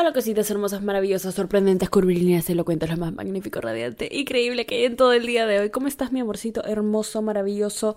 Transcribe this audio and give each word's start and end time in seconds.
Hola 0.00 0.14
cositas 0.14 0.50
hermosas, 0.50 0.82
maravillosas, 0.82 1.34
sorprendentes, 1.34 1.90
curvilíneas, 1.90 2.48
elocuentes, 2.48 2.88
lo 2.88 2.96
más 2.96 3.12
magnífico, 3.12 3.60
radiante, 3.60 4.08
increíble 4.10 4.64
que 4.64 4.76
hay 4.76 4.84
en 4.86 4.96
todo 4.96 5.12
el 5.12 5.26
día 5.26 5.44
de 5.46 5.58
hoy. 5.58 5.68
¿Cómo 5.68 5.88
estás, 5.88 6.10
mi 6.10 6.20
amorcito? 6.20 6.64
Hermoso, 6.64 7.20
maravilloso, 7.20 7.96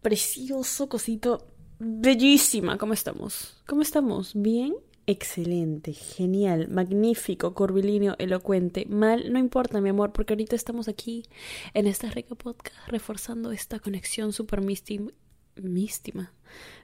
precioso, 0.00 0.88
cosito, 0.88 1.46
bellísima. 1.78 2.78
¿Cómo 2.78 2.94
estamos? 2.94 3.62
¿Cómo 3.66 3.82
estamos? 3.82 4.32
¿Bien? 4.34 4.76
Excelente, 5.06 5.92
genial, 5.92 6.68
magnífico, 6.68 7.52
curvilíneo, 7.52 8.14
elocuente. 8.18 8.86
Mal, 8.88 9.30
no 9.30 9.38
importa, 9.38 9.82
mi 9.82 9.90
amor, 9.90 10.14
porque 10.14 10.32
ahorita 10.32 10.56
estamos 10.56 10.88
aquí 10.88 11.22
en 11.74 11.86
esta 11.86 12.08
rica 12.08 12.34
podcast 12.34 12.88
reforzando 12.88 13.52
esta 13.52 13.78
conexión 13.78 14.32
súper 14.32 14.62
místima. 14.62 15.12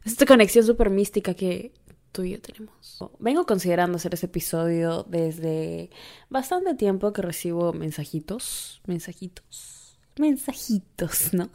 Esta 0.04 0.26
conexión 0.26 0.66
súper 0.66 0.90
mística 0.90 1.34
que 1.34 1.72
tú 2.12 2.22
y 2.22 2.32
yo 2.32 2.40
tenemos. 2.40 2.98
Vengo 3.18 3.46
considerando 3.46 3.96
hacer 3.96 4.14
ese 4.14 4.26
episodio 4.26 5.04
desde 5.08 5.90
bastante 6.28 6.74
tiempo 6.74 7.12
que 7.12 7.22
recibo 7.22 7.72
mensajitos, 7.72 8.82
mensajitos, 8.86 9.98
mensajitos, 10.18 11.32
¿no? 11.32 11.50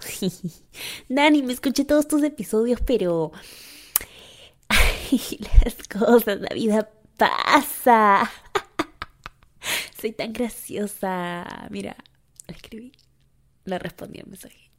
Dani, 1.10 1.44
me 1.44 1.54
escuché 1.54 1.86
todos 1.86 2.08
tus 2.08 2.24
episodios, 2.24 2.82
pero... 2.82 3.32
Ay, 4.68 5.40
las 5.64 5.88
cosas, 5.88 6.42
la 6.42 6.54
vida 6.54 6.90
pasa. 7.16 8.30
Soy 10.02 10.12
tan 10.12 10.34
graciosa. 10.34 11.68
Mira, 11.70 11.96
le 12.48 12.56
escribí, 12.56 12.92
le 13.66 13.80
respondí 13.80 14.20
el 14.20 14.28
mensaje. 14.28 14.72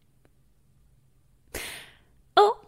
O 2.34 2.60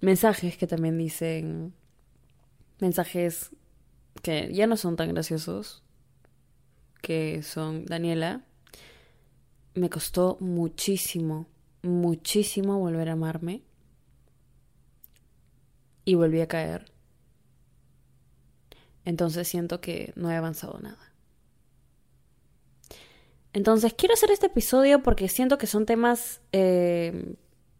mensajes 0.00 0.56
que 0.56 0.66
también 0.66 0.96
dicen 0.96 1.74
mensajes 2.82 3.50
que 4.22 4.52
ya 4.52 4.66
no 4.66 4.76
son 4.76 4.96
tan 4.96 5.08
graciosos, 5.08 5.82
que 7.02 7.42
son 7.42 7.86
Daniela, 7.86 8.44
me 9.74 9.88
costó 9.88 10.36
muchísimo, 10.40 11.46
muchísimo 11.82 12.78
volver 12.78 13.08
a 13.08 13.12
amarme 13.12 13.62
y 16.04 16.14
volví 16.14 16.40
a 16.40 16.48
caer. 16.48 16.92
Entonces 19.04 19.48
siento 19.48 19.80
que 19.80 20.12
no 20.16 20.30
he 20.30 20.36
avanzado 20.36 20.78
nada. 20.80 21.12
Entonces 23.52 23.94
quiero 23.94 24.14
hacer 24.14 24.30
este 24.30 24.46
episodio 24.46 25.02
porque 25.02 25.28
siento 25.28 25.58
que 25.58 25.66
son 25.66 25.86
temas 25.86 26.40
eh, 26.52 27.34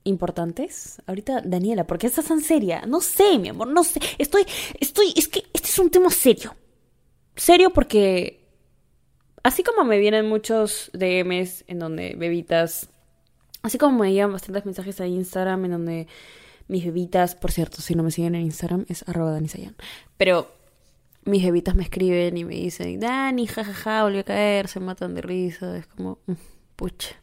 importantes. 0.04 1.02
Ahorita, 1.06 1.42
Daniela, 1.44 1.86
¿por 1.86 1.98
qué 1.98 2.06
estás 2.06 2.26
tan 2.26 2.40
seria? 2.40 2.82
No 2.86 3.00
sé, 3.00 3.38
mi 3.38 3.48
amor, 3.48 3.68
no 3.68 3.84
sé. 3.84 4.00
Estoy, 4.18 4.44
estoy, 4.78 5.12
es 5.16 5.28
que 5.28 5.44
este 5.52 5.68
es 5.68 5.78
un 5.78 5.90
tema 5.90 6.10
serio. 6.10 6.54
Serio 7.36 7.70
porque, 7.70 8.46
así 9.42 9.62
como 9.62 9.84
me 9.84 9.98
vienen 9.98 10.28
muchos 10.28 10.90
DMs 10.92 11.64
en 11.66 11.78
donde 11.78 12.14
bebitas, 12.16 12.88
así 13.62 13.78
como 13.78 13.98
me 13.98 14.12
llegan 14.12 14.32
bastantes 14.32 14.64
mensajes 14.64 15.00
a 15.00 15.06
Instagram 15.06 15.66
en 15.66 15.70
donde 15.70 16.06
mis 16.68 16.84
bebitas, 16.84 17.34
por 17.34 17.50
cierto, 17.50 17.82
si 17.82 17.94
no 17.94 18.02
me 18.02 18.10
siguen 18.10 18.34
en 18.34 18.42
Instagram 18.42 18.86
es 18.88 19.06
arroba 19.08 19.32
danisayan. 19.32 19.74
Pero 20.16 20.50
mis 21.24 21.44
bebitas 21.44 21.74
me 21.74 21.82
escriben 21.82 22.36
y 22.36 22.44
me 22.44 22.54
dicen, 22.54 23.00
Dani, 23.00 23.46
jajaja, 23.46 24.04
volvió 24.04 24.20
a 24.20 24.24
caer, 24.24 24.68
se 24.68 24.80
matan 24.80 25.14
de 25.14 25.22
risa. 25.22 25.76
Es 25.76 25.86
como, 25.86 26.18
mm, 26.26 26.32
pucha. 26.76 27.16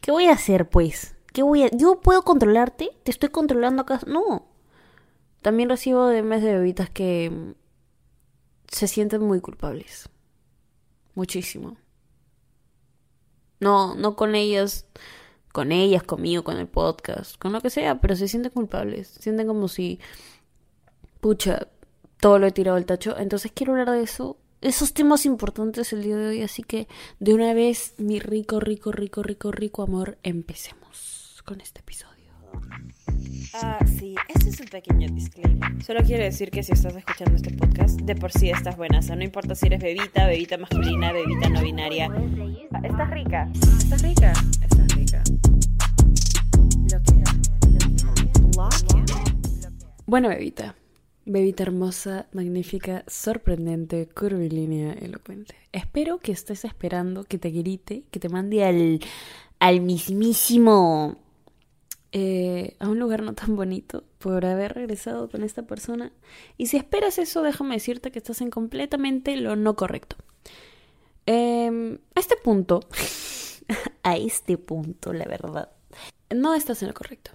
¿Qué 0.00 0.10
voy 0.10 0.26
a 0.26 0.32
hacer, 0.32 0.68
pues? 0.68 1.14
¿Qué 1.32 1.42
voy 1.42 1.64
a.? 1.64 1.70
¿Yo 1.72 2.00
puedo 2.00 2.22
controlarte? 2.22 2.90
¿Te 3.04 3.10
estoy 3.10 3.30
controlando 3.30 3.82
acá? 3.82 4.00
No. 4.06 4.46
También 5.40 5.68
recibo 5.68 6.06
de 6.06 6.22
mes 6.22 6.42
de 6.42 6.54
bebitas 6.54 6.90
que 6.90 7.30
mm, 7.30 7.54
se 8.68 8.88
sienten 8.88 9.22
muy 9.22 9.40
culpables. 9.40 10.08
Muchísimo. 11.14 11.76
No, 13.60 13.94
no 13.94 14.16
con 14.16 14.34
ellas, 14.34 14.86
con 15.52 15.72
ellas, 15.72 16.02
conmigo, 16.02 16.44
con 16.44 16.58
el 16.58 16.68
podcast, 16.68 17.38
con 17.38 17.52
lo 17.52 17.60
que 17.60 17.70
sea, 17.70 18.00
pero 18.00 18.16
se 18.16 18.28
sienten 18.28 18.52
culpables. 18.52 19.08
Se 19.08 19.22
sienten 19.22 19.46
como 19.46 19.68
si, 19.68 20.00
pucha, 21.20 21.68
todo 22.20 22.38
lo 22.38 22.46
he 22.46 22.52
tirado 22.52 22.76
al 22.76 22.86
tacho. 22.86 23.16
Entonces 23.18 23.52
quiero 23.54 23.72
hablar 23.72 23.90
de 23.90 24.02
eso, 24.02 24.36
esos 24.60 24.92
temas 24.94 25.26
importantes 25.26 25.92
el 25.92 26.02
día 26.02 26.16
de 26.16 26.28
hoy. 26.28 26.42
Así 26.42 26.62
que 26.62 26.88
de 27.20 27.34
una 27.34 27.54
vez, 27.54 27.94
mi 27.98 28.20
rico, 28.20 28.60
rico, 28.60 28.92
rico, 28.92 29.22
rico, 29.22 29.52
rico 29.52 29.82
amor, 29.82 30.18
empecemos 30.22 30.81
con 31.52 31.60
este 31.60 31.80
episodio. 31.80 32.32
Ah, 33.52 33.84
sí, 33.98 34.14
este 34.26 34.48
es 34.48 34.58
un 34.58 34.68
pequeño 34.68 35.06
disclaimer. 35.12 35.84
Solo 35.84 36.00
quiero 36.02 36.24
decir 36.24 36.50
que 36.50 36.62
si 36.62 36.72
estás 36.72 36.96
escuchando 36.96 37.36
este 37.36 37.54
podcast, 37.54 38.00
de 38.00 38.14
por 38.14 38.32
sí 38.32 38.48
estás 38.48 38.74
buena. 38.74 39.00
O 39.00 39.02
sea, 39.02 39.16
no 39.16 39.22
importa 39.22 39.54
si 39.54 39.66
eres 39.66 39.82
bebita, 39.82 40.26
bebita 40.26 40.56
masculina, 40.56 41.12
bebita 41.12 41.50
no 41.50 41.60
binaria. 41.60 42.08
Ah, 42.72 42.80
estás 42.82 43.10
rica. 43.10 43.50
Estás 43.52 44.00
rica. 44.00 44.32
Estás 44.62 44.94
rica. 44.96 45.22
Lo 46.90 47.02
que 47.02 47.12
Bueno, 50.06 50.30
bebita. 50.30 50.74
Bebita 51.26 51.64
hermosa, 51.64 52.28
magnífica, 52.32 53.04
sorprendente, 53.08 54.08
curvilínea, 54.08 54.94
elocuente. 54.94 55.54
Espero 55.70 56.16
que 56.16 56.32
estés 56.32 56.64
esperando 56.64 57.24
que 57.24 57.36
te 57.36 57.50
grite, 57.50 58.04
que 58.10 58.20
te 58.20 58.30
mande 58.30 58.64
al, 58.64 59.00
al 59.58 59.82
mismísimo 59.82 61.21
eh, 62.12 62.76
a 62.78 62.88
un 62.90 62.98
lugar 62.98 63.22
no 63.22 63.32
tan 63.32 63.56
bonito 63.56 64.04
por 64.18 64.44
haber 64.44 64.74
regresado 64.74 65.30
con 65.30 65.42
esta 65.42 65.62
persona. 65.62 66.12
Y 66.58 66.66
si 66.66 66.76
esperas 66.76 67.18
eso, 67.18 67.42
déjame 67.42 67.74
decirte 67.76 68.12
que 68.12 68.18
estás 68.18 68.42
en 68.42 68.50
completamente 68.50 69.34
lo 69.36 69.56
no 69.56 69.74
correcto. 69.76 70.16
Em, 71.24 71.98
a 72.14 72.20
este 72.20 72.36
punto, 72.36 72.80
a 74.02 74.16
este 74.16 74.58
punto, 74.58 75.14
la 75.14 75.24
verdad, 75.24 75.70
no 76.30 76.54
estás 76.54 76.82
en 76.82 76.88
lo 76.88 76.94
correcto. 76.94 77.32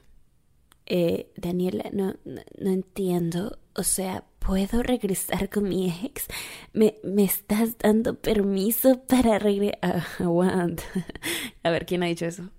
Eh, 0.85 1.31
Daniela, 1.35 1.89
no, 1.91 2.15
no, 2.23 2.69
entiendo. 2.69 3.57
O 3.75 3.83
sea, 3.83 4.25
¿puedo 4.39 4.83
regresar 4.83 5.49
con 5.49 5.67
mi 5.67 5.89
ex? 6.03 6.27
¿Me, 6.73 6.95
me 7.03 7.23
estás 7.23 7.77
dando 7.79 8.15
permiso 8.15 9.01
para 9.03 9.39
regresar? 9.39 10.05
a 11.63 11.69
ver, 11.69 11.85
¿quién 11.85 12.03
ha 12.03 12.07
dicho 12.07 12.25
eso? 12.25 12.49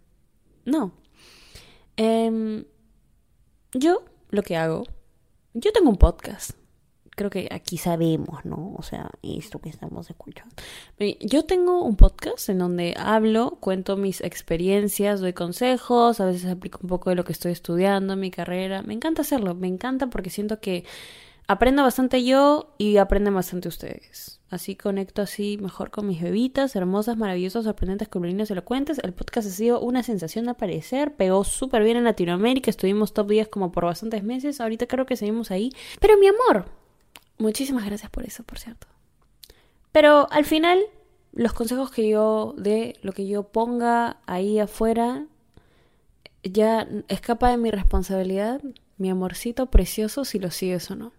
No, 0.65 0.93
Em, 1.99 2.65
yo 3.73 4.05
lo 4.31 4.43
que 4.45 4.57
hago, 4.57 4.85
yo 5.53 5.73
tengo 5.73 5.91
un 5.91 5.97
podcast. 5.97 6.53
Creo 7.17 7.29
que 7.29 7.49
aquí 7.51 7.77
sabemos, 7.77 8.45
¿no? 8.45 8.77
O 8.79 8.83
sea, 8.83 9.11
esto 9.25 9.59
que 9.59 9.69
estamos 9.69 10.09
escuchando. 10.09 10.55
Yo 11.19 11.45
tengo 11.45 11.83
un 11.83 11.97
podcast 11.97 12.49
en 12.51 12.59
donde 12.59 12.95
hablo, 12.97 13.59
cuento 13.61 13.97
mis 13.97 14.21
experiencias, 14.21 15.21
doy 15.21 15.33
consejos, 15.33 16.21
a 16.21 16.27
veces 16.27 16.49
aplico 16.49 16.79
un 16.81 16.89
poco 16.89 17.11
de 17.11 17.17
lo 17.17 17.25
que 17.25 17.33
estoy 17.33 17.51
estudiando 17.51 18.15
mi 18.15 18.31
carrera. 18.31 18.83
Me 18.83 18.95
encanta 18.95 19.23
hacerlo, 19.23 19.57
me 19.57 19.67
encanta 19.67 20.07
porque 20.07 20.31
siento 20.31 20.61
que 20.61 20.85
aprendo 21.49 21.83
bastante 21.83 22.23
yo 22.23 22.77
y 22.79 22.99
aprenden 22.99 23.35
bastante 23.35 23.67
ustedes. 23.67 24.38
Así 24.51 24.77
conecto 24.77 25.21
así 25.21 25.59
mejor 25.61 25.91
con 25.91 26.07
mis 26.07 26.23
bebitas, 26.23 26.75
hermosas, 26.75 27.19
maravillosas, 27.19 27.65
sorprendentes, 27.65 28.09
colorinas, 28.09 28.51
elocuentes. 28.51 28.99
El 29.03 29.13
podcast 29.13 29.49
ha 29.49 29.51
sido 29.51 29.81
una 29.81 30.03
sensación 30.03 30.47
de 30.47 30.53
aparecer, 30.53 31.15
pegó 31.17 31.45
súper 31.45 31.83
bien 31.83 31.99
en 31.99 32.05
Latinoamérica, 32.05 32.71
estuvimos 32.71 33.13
top 33.13 33.29
10 33.29 33.49
como 33.49 33.73
por 33.73 33.85
bastantes 33.85 34.25
meses, 34.25 34.61
ahorita 34.63 34.87
creo 34.87 35.05
que 35.05 35.17
seguimos 35.17 35.51
ahí. 35.51 35.71
Pero 36.01 36.17
mi 36.17 36.29
amor, 36.29 36.65
muchísimas 37.37 37.85
gracias 37.85 38.11
por 38.11 38.25
eso, 38.25 38.43
por 38.43 38.59
cierto. 38.59 38.87
Pero 39.93 40.27
al 40.31 40.47
final, 40.47 40.81
los 41.33 41.53
consejos 41.53 41.91
que 41.91 42.09
yo 42.09 42.55
dé, 42.57 42.97
lo 43.03 43.13
que 43.13 43.27
yo 43.27 43.43
ponga 43.43 44.17
ahí 44.25 44.59
afuera, 44.59 45.27
ya 46.43 46.89
escapa 47.09 47.51
de 47.51 47.59
mi 47.59 47.71
responsabilidad, 47.71 48.63
mi 48.97 49.11
amorcito 49.11 49.67
precioso, 49.67 50.25
si 50.25 50.39
lo 50.39 50.51
sigues 50.51 50.91
o 50.91 50.97
no. 50.97 51.13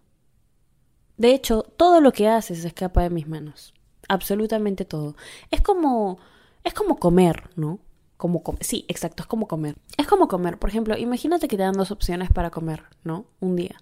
De 1.20 1.34
hecho, 1.34 1.64
todo 1.64 2.00
lo 2.00 2.14
que 2.14 2.30
haces 2.30 2.64
escapa 2.64 3.04
de 3.04 3.10
mis 3.10 3.28
manos. 3.28 3.74
Absolutamente 4.08 4.86
todo. 4.86 5.16
Es 5.52 5.62
como. 5.62 6.18
Es 6.64 6.74
como 6.74 6.98
comer, 6.98 7.50
¿no? 7.58 7.80
Como 8.16 8.42
sí, 8.62 8.86
exacto, 8.88 9.24
es 9.24 9.28
como 9.28 9.48
comer. 9.48 9.76
Es 9.98 10.08
como 10.08 10.30
comer. 10.30 10.58
Por 10.58 10.70
ejemplo, 10.70 10.98
imagínate 10.98 11.50
que 11.50 11.58
te 11.58 11.64
dan 11.64 11.74
dos 11.74 11.92
opciones 11.92 12.32
para 12.32 12.52
comer, 12.52 12.84
¿no? 13.04 13.26
Un 13.42 13.58
día. 13.58 13.76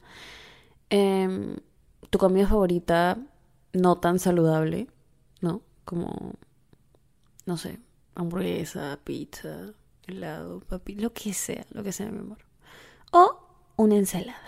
Em, 0.89 1.57
tu 2.09 2.17
comida 2.17 2.47
favorita, 2.47 3.19
no 3.71 3.97
tan 3.97 4.17
saludable, 4.17 4.87
¿no? 5.39 5.61
Como. 5.85 6.33
No 7.45 7.57
sé, 7.57 7.79
hamburguesa, 8.15 8.99
pizza, 9.03 9.73
helado, 10.07 10.61
papi, 10.61 10.95
lo 10.95 11.13
que 11.13 11.33
sea, 11.33 11.65
lo 11.69 11.83
que 11.83 11.91
sea, 11.91 12.09
mi 12.11 12.19
amor. 12.19 12.39
O 13.11 13.39
una 13.75 13.95
ensalada 13.95 14.46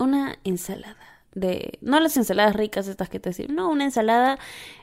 una 0.00 0.38
ensalada. 0.44 0.96
De, 1.32 1.78
no 1.80 2.00
las 2.00 2.16
ensaladas 2.16 2.56
ricas 2.56 2.88
estas 2.88 3.08
que 3.08 3.20
te 3.20 3.30
decir, 3.30 3.52
no, 3.52 3.70
una 3.70 3.84
ensalada 3.84 4.36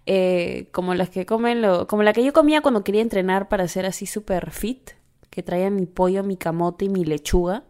eh, 0.05 0.69
como 0.71 0.95
las 0.95 1.09
que 1.09 1.25
comen, 1.25 1.61
lo, 1.61 1.87
como 1.87 2.03
la 2.03 2.13
que 2.13 2.23
yo 2.23 2.31
comía 2.31 2.61
cuando 2.61 2.85
quería 2.85 3.01
entrenar 3.01 3.49
para 3.49 3.67
ser 3.67 3.85
así 3.85 4.05
súper 4.05 4.51
fit, 4.51 4.91
que 5.29 5.43
traía 5.43 5.69
mi 5.69 5.85
pollo, 5.85 6.23
mi 6.23 6.37
camote 6.37 6.85
y 6.85 6.89
mi 6.89 7.03
lechuga, 7.03 7.65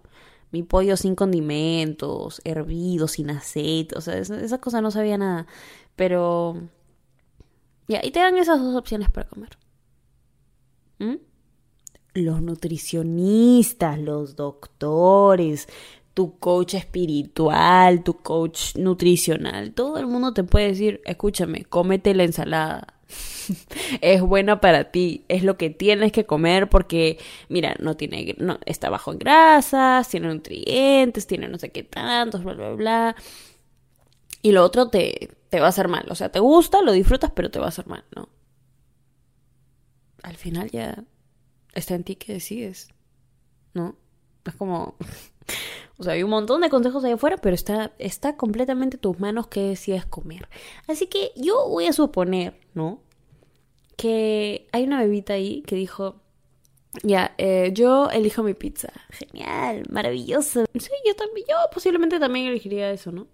Mi 0.52 0.64
pollo 0.64 0.96
sin 0.96 1.16
condimentos, 1.16 2.40
hervido, 2.46 3.08
sin 3.08 3.32
aceite, 3.32 3.98
o 3.98 4.02
sea, 4.02 4.18
esa, 4.18 4.40
esa 4.40 4.60
cosa 4.60 4.80
no 4.82 4.92
sabía 4.92 5.18
nada. 5.18 5.48
Pero... 5.96 6.70
Ya, 7.90 8.02
y 8.04 8.12
te 8.12 8.20
dan 8.20 8.38
esas 8.38 8.60
dos 8.60 8.76
opciones 8.76 9.10
para 9.10 9.28
comer. 9.28 9.58
¿Mm? 11.00 11.16
Los 12.14 12.42
nutricionistas, 12.42 14.00
los 14.00 14.36
doctores, 14.36 15.68
tu 16.18 16.40
coach 16.40 16.74
espiritual, 16.74 18.04
tu 18.04 18.18
coach 18.24 18.76
nutricional, 18.76 19.72
todo 19.74 20.00
el 20.00 20.08
mundo 20.08 20.34
te 20.34 20.44
puede 20.44 20.70
decir, 20.70 21.00
escúchame, 21.06 21.64
cómete 21.66 22.16
la 22.16 22.24
ensalada. 22.24 22.96
es 24.02 24.20
buena 24.20 24.60
para 24.60 24.86
ti, 24.90 25.26
es 25.28 25.44
lo 25.44 25.58
que 25.58 25.70
tienes 25.70 26.12
que 26.12 26.26
comer 26.26 26.70
porque, 26.70 27.20
mira, 27.50 27.76
no 27.78 27.96
tiene, 27.96 28.34
no, 28.40 28.58
está 28.66 28.90
bajo 28.90 29.12
en 29.12 29.20
grasas, 29.20 30.10
tiene 30.10 30.34
nutrientes, 30.34 31.28
tiene 31.28 31.50
no 31.50 31.60
sé 31.60 31.70
qué 31.70 31.84
tantos, 31.84 32.44
bla, 32.44 32.56
bla, 32.56 32.72
bla. 32.72 33.16
Y 34.42 34.54
lo 34.54 34.64
otro 34.64 34.90
te, 34.90 35.38
te 35.50 35.60
va 35.60 35.68
a 35.68 35.70
hacer 35.70 35.88
mal. 35.88 36.08
O 36.10 36.16
sea, 36.16 36.30
te 36.30 36.40
gusta, 36.40 36.82
lo 36.82 36.94
disfrutas, 36.94 37.30
pero 37.30 37.52
te 37.52 37.60
va 37.60 37.66
a 37.66 37.70
hacer 37.70 37.86
mal, 37.86 38.06
¿no? 38.16 38.28
Al 40.24 40.36
final 40.36 40.72
ya 40.72 41.04
está 41.76 41.94
en 41.94 42.04
ti 42.04 42.16
que 42.16 42.34
decides, 42.34 42.90
¿no? 43.76 43.96
Es 44.46 44.56
como... 44.56 44.96
O 46.00 46.04
sea, 46.04 46.14
hay 46.14 46.24
un 46.24 46.30
montón 46.30 46.62
de 46.62 46.70
consejos 46.70 47.04
ahí 47.04 47.14
afuera, 47.14 47.38
pero 47.38 47.56
está, 47.56 47.92
está 47.98 48.38
completamente 48.38 48.98
en 48.98 49.02
tus 49.02 49.20
manos 49.20 49.48
que 49.48 49.62
decides 49.62 50.06
comer. 50.06 50.48
Así 50.88 51.08
que 51.08 51.32
yo 51.36 51.68
voy 51.68 51.88
a 51.88 51.94
suponer, 51.94 52.60
¿no? 52.76 53.02
Que 53.96 54.68
hay 54.72 54.84
una 54.84 55.02
bebita 55.02 55.34
ahí 55.34 55.64
que 55.64 55.76
dijo, 55.76 56.22
ya, 57.04 57.34
eh, 57.40 57.72
yo 57.74 58.10
elijo 58.12 58.44
mi 58.44 58.54
pizza. 58.54 58.92
Genial, 59.10 59.84
maravilloso. 59.90 60.66
Sí, 60.76 60.92
yo 61.06 61.16
también, 61.16 61.48
yo 61.50 61.56
posiblemente 61.74 62.20
también 62.20 62.48
elegiría 62.48 62.92
eso, 62.92 63.12
¿no? 63.12 63.28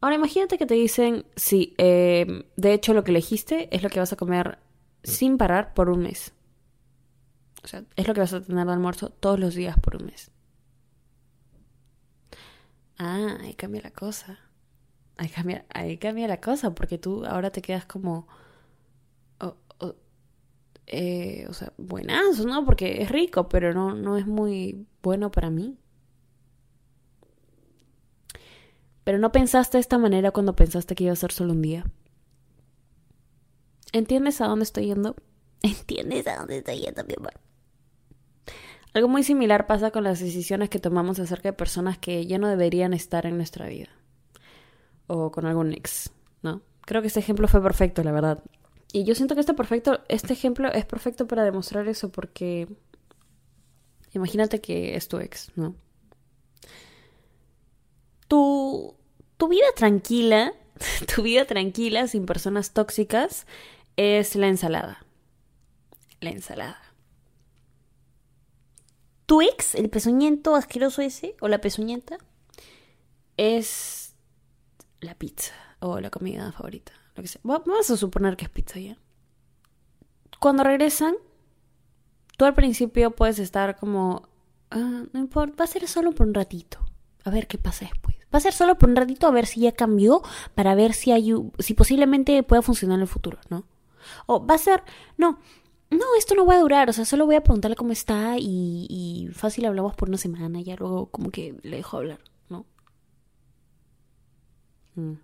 Ahora 0.00 0.16
imagínate 0.16 0.58
que 0.58 0.66
te 0.66 0.74
dicen, 0.74 1.24
sí, 1.36 1.74
eh, 1.78 2.44
de 2.56 2.72
hecho 2.72 2.94
lo 2.94 3.04
que 3.04 3.12
elegiste 3.12 3.68
es 3.74 3.82
lo 3.82 3.90
que 3.90 4.00
vas 4.00 4.12
a 4.12 4.16
comer 4.16 4.58
sin 5.02 5.38
parar 5.38 5.72
por 5.72 5.88
un 5.88 6.00
mes. 6.00 6.32
O 7.64 7.68
sea, 7.68 7.84
es 7.96 8.06
lo 8.06 8.14
que 8.14 8.20
vas 8.20 8.32
a 8.32 8.42
tener 8.42 8.66
de 8.66 8.72
almuerzo 8.72 9.10
todos 9.10 9.38
los 9.38 9.54
días 9.54 9.78
por 9.80 9.96
un 9.96 10.06
mes. 10.06 10.30
Ah, 12.98 13.38
ahí 13.40 13.54
cambia 13.54 13.80
la 13.82 13.90
cosa. 13.90 14.38
Ahí 15.18 15.28
cambia, 15.30 15.66
ahí 15.70 15.98
cambia 15.98 16.28
la 16.28 16.40
cosa, 16.40 16.74
porque 16.74 16.98
tú 16.98 17.24
ahora 17.26 17.50
te 17.52 17.62
quedas 17.62 17.86
como... 17.86 18.28
eh, 20.86 21.46
o 21.48 21.52
sea, 21.54 21.72
buenazo, 21.78 22.44
¿no? 22.46 22.64
Porque 22.64 23.02
es 23.02 23.10
rico, 23.10 23.48
pero 23.48 23.74
no, 23.74 23.94
no 23.94 24.16
es 24.16 24.26
muy 24.26 24.86
bueno 25.02 25.30
para 25.30 25.50
mí. 25.50 25.78
Pero 29.04 29.18
no 29.18 29.32
pensaste 29.32 29.78
de 29.78 29.80
esta 29.80 29.96
manera 29.98 30.32
cuando 30.32 30.54
pensaste 30.54 30.94
que 30.94 31.04
iba 31.04 31.12
a 31.14 31.16
ser 31.16 31.32
solo 31.32 31.52
un 31.52 31.62
día. 31.62 31.84
¿Entiendes 33.92 34.40
a 34.40 34.46
dónde 34.46 34.64
estoy 34.64 34.86
yendo? 34.86 35.16
¿Entiendes 35.62 36.26
a 36.28 36.36
dónde 36.36 36.58
estoy 36.58 36.78
yendo, 36.80 37.04
mi 37.04 37.14
amor? 37.16 37.32
Algo 38.96 39.08
muy 39.08 39.22
similar 39.22 39.66
pasa 39.66 39.90
con 39.90 40.04
las 40.04 40.20
decisiones 40.20 40.70
que 40.70 40.78
tomamos 40.78 41.18
acerca 41.18 41.50
de 41.50 41.52
personas 41.52 41.98
que 41.98 42.24
ya 42.24 42.38
no 42.38 42.48
deberían 42.48 42.94
estar 42.94 43.26
en 43.26 43.36
nuestra 43.36 43.66
vida. 43.66 43.90
O 45.06 45.30
con 45.30 45.44
algún 45.44 45.74
ex, 45.74 46.10
¿no? 46.40 46.62
Creo 46.80 47.02
que 47.02 47.08
este 47.08 47.20
ejemplo 47.20 47.46
fue 47.46 47.62
perfecto, 47.62 48.02
la 48.02 48.10
verdad. 48.10 48.42
Y 48.94 49.04
yo 49.04 49.14
siento 49.14 49.34
que 49.34 49.40
este, 49.40 49.52
perfecto, 49.52 50.00
este 50.08 50.32
ejemplo 50.32 50.72
es 50.72 50.86
perfecto 50.86 51.26
para 51.26 51.44
demostrar 51.44 51.86
eso 51.88 52.10
porque 52.10 52.68
imagínate 54.14 54.62
que 54.62 54.96
es 54.96 55.08
tu 55.08 55.18
ex, 55.18 55.50
¿no? 55.56 55.74
Tu, 58.28 58.96
tu 59.36 59.48
vida 59.48 59.66
tranquila, 59.76 60.54
tu 61.14 61.20
vida 61.20 61.44
tranquila 61.44 62.08
sin 62.08 62.24
personas 62.24 62.72
tóxicas 62.72 63.46
es 63.98 64.36
la 64.36 64.48
ensalada. 64.48 65.04
La 66.22 66.30
ensalada. 66.30 66.85
Tu 69.26 69.42
ex, 69.42 69.74
el 69.74 69.90
pezuñento 69.90 70.54
asqueroso 70.54 71.02
ese, 71.02 71.36
o 71.40 71.48
la 71.48 71.60
pezuñenta, 71.60 72.18
es 73.36 74.14
la 75.00 75.14
pizza 75.14 75.54
o 75.80 76.00
la 76.00 76.10
comida 76.10 76.52
favorita. 76.52 76.92
Lo 77.14 77.22
que 77.22 77.28
sea. 77.28 77.40
Vamos 77.44 77.90
a 77.90 77.96
suponer 77.96 78.36
que 78.36 78.44
es 78.44 78.50
pizza 78.50 78.78
ya. 78.78 78.98
Cuando 80.38 80.64
regresan, 80.64 81.14
tú 82.36 82.44
al 82.44 82.54
principio 82.54 83.10
puedes 83.10 83.38
estar 83.38 83.76
como, 83.76 84.28
ah, 84.70 85.04
no 85.12 85.20
importa, 85.20 85.56
va 85.58 85.64
a 85.64 85.68
ser 85.68 85.88
solo 85.88 86.12
por 86.12 86.26
un 86.26 86.34
ratito. 86.34 86.78
A 87.24 87.30
ver 87.30 87.46
qué 87.46 87.58
pasa 87.58 87.86
después. 87.86 88.16
Va 88.32 88.38
a 88.38 88.40
ser 88.40 88.52
solo 88.52 88.76
por 88.76 88.88
un 88.88 88.96
ratito 88.96 89.26
a 89.26 89.30
ver 89.30 89.46
si 89.46 89.60
ya 89.60 89.72
cambió, 89.72 90.22
para 90.54 90.74
ver 90.74 90.92
si 90.92 91.10
hay, 91.10 91.32
si 91.58 91.74
posiblemente 91.74 92.42
pueda 92.42 92.62
funcionar 92.62 92.96
en 92.96 93.02
el 93.02 93.08
futuro, 93.08 93.38
¿no? 93.48 93.64
O 94.26 94.46
va 94.46 94.54
a 94.54 94.58
ser, 94.58 94.82
no, 95.16 95.38
no, 95.90 96.04
esto 96.18 96.34
no 96.34 96.46
va 96.46 96.56
a 96.56 96.60
durar, 96.60 96.90
o 96.90 96.92
sea, 96.92 97.04
solo 97.04 97.26
voy 97.26 97.36
a 97.36 97.42
preguntarle 97.42 97.76
cómo 97.76 97.92
está 97.92 98.36
y, 98.38 99.28
fácil 99.32 99.66
hablamos 99.66 99.94
por 99.94 100.08
una 100.08 100.18
semana 100.18 100.60
y 100.60 100.64
ya 100.64 100.76
luego 100.76 101.06
como 101.10 101.30
que 101.30 101.54
le 101.62 101.76
dejo 101.76 101.98
hablar, 101.98 102.20
¿no? 102.48 102.66
Mm. 104.96 105.14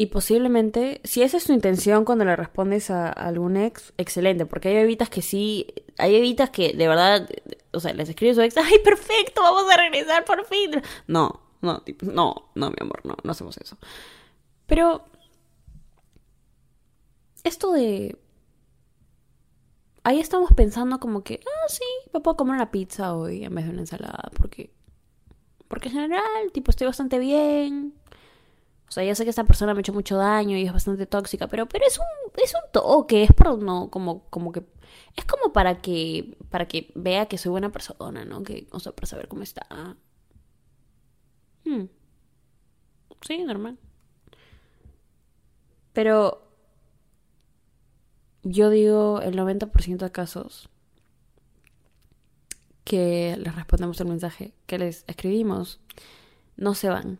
Y 0.00 0.06
posiblemente, 0.06 1.00
si 1.04 1.22
esa 1.22 1.36
es 1.36 1.44
tu 1.44 1.52
intención 1.52 2.04
cuando 2.04 2.24
le 2.24 2.36
respondes 2.36 2.88
a, 2.90 3.10
algún 3.10 3.56
ex, 3.56 3.92
excelente, 3.98 4.46
porque 4.46 4.68
hay 4.68 4.74
bebitas 4.76 5.10
que 5.10 5.22
sí, 5.22 5.66
hay 5.98 6.12
bebitas 6.12 6.50
que 6.50 6.72
de 6.72 6.88
verdad, 6.88 7.28
o 7.72 7.80
sea, 7.80 7.92
les 7.92 8.08
escribes 8.08 8.38
a 8.38 8.40
su 8.40 8.44
ex, 8.44 8.56
ay, 8.56 8.78
perfecto, 8.84 9.42
vamos 9.42 9.64
a 9.70 9.76
regresar 9.76 10.24
por 10.24 10.46
fin. 10.46 10.80
No, 11.08 11.40
no, 11.60 11.82
no, 12.02 12.50
no, 12.54 12.70
mi 12.70 12.76
amor, 12.80 13.00
no, 13.04 13.16
no 13.22 13.30
hacemos 13.32 13.58
eso. 13.58 13.76
Pero 14.66 15.04
esto 17.48 17.72
de... 17.72 18.18
Ahí 20.04 20.20
estamos 20.20 20.52
pensando 20.54 21.00
como 21.00 21.22
que, 21.22 21.40
ah, 21.44 21.68
sí, 21.68 21.84
me 22.14 22.20
puedo 22.20 22.36
comer 22.36 22.54
una 22.54 22.70
pizza 22.70 23.14
hoy 23.14 23.44
en 23.44 23.54
vez 23.54 23.64
de 23.64 23.72
una 23.72 23.80
ensalada, 23.80 24.30
porque... 24.38 24.72
Porque 25.66 25.88
en 25.88 25.94
general, 25.96 26.52
tipo, 26.52 26.70
estoy 26.70 26.86
bastante 26.86 27.18
bien. 27.18 27.94
O 28.88 28.90
sea, 28.90 29.04
ya 29.04 29.14
sé 29.14 29.24
que 29.24 29.30
esta 29.30 29.44
persona 29.44 29.74
me 29.74 29.80
ha 29.80 29.82
hecho 29.82 29.92
mucho 29.92 30.16
daño 30.16 30.56
y 30.56 30.64
es 30.64 30.72
bastante 30.72 31.04
tóxica, 31.06 31.46
pero, 31.46 31.66
pero 31.68 31.86
es 31.86 31.98
un, 31.98 32.42
es 32.42 32.54
un 32.54 32.72
toque, 32.72 33.24
es 33.24 33.32
por 33.34 33.58
no, 33.62 33.90
como, 33.90 34.24
como 34.30 34.50
que, 34.50 34.64
es 35.14 35.26
como 35.26 35.52
para 35.52 35.82
que, 35.82 36.38
para 36.48 36.66
que 36.66 36.90
vea 36.94 37.26
que 37.26 37.36
soy 37.36 37.50
buena 37.50 37.70
persona, 37.70 38.24
¿no? 38.24 38.42
Que, 38.42 38.66
o 38.70 38.80
sea, 38.80 38.92
para 38.92 39.06
saber 39.06 39.28
cómo 39.28 39.42
está. 39.42 39.66
Hmm. 41.64 41.84
Sí, 43.20 43.44
normal. 43.44 43.78
Pero 45.92 46.47
yo 48.42 48.70
digo 48.70 49.20
el 49.22 49.36
90% 49.36 49.98
de 49.98 50.12
casos 50.12 50.68
que 52.84 53.36
les 53.38 53.54
respondemos 53.54 54.00
el 54.00 54.08
mensaje 54.08 54.54
que 54.66 54.78
les 54.78 55.04
escribimos, 55.06 55.80
no 56.56 56.74
se 56.74 56.88
van. 56.88 57.18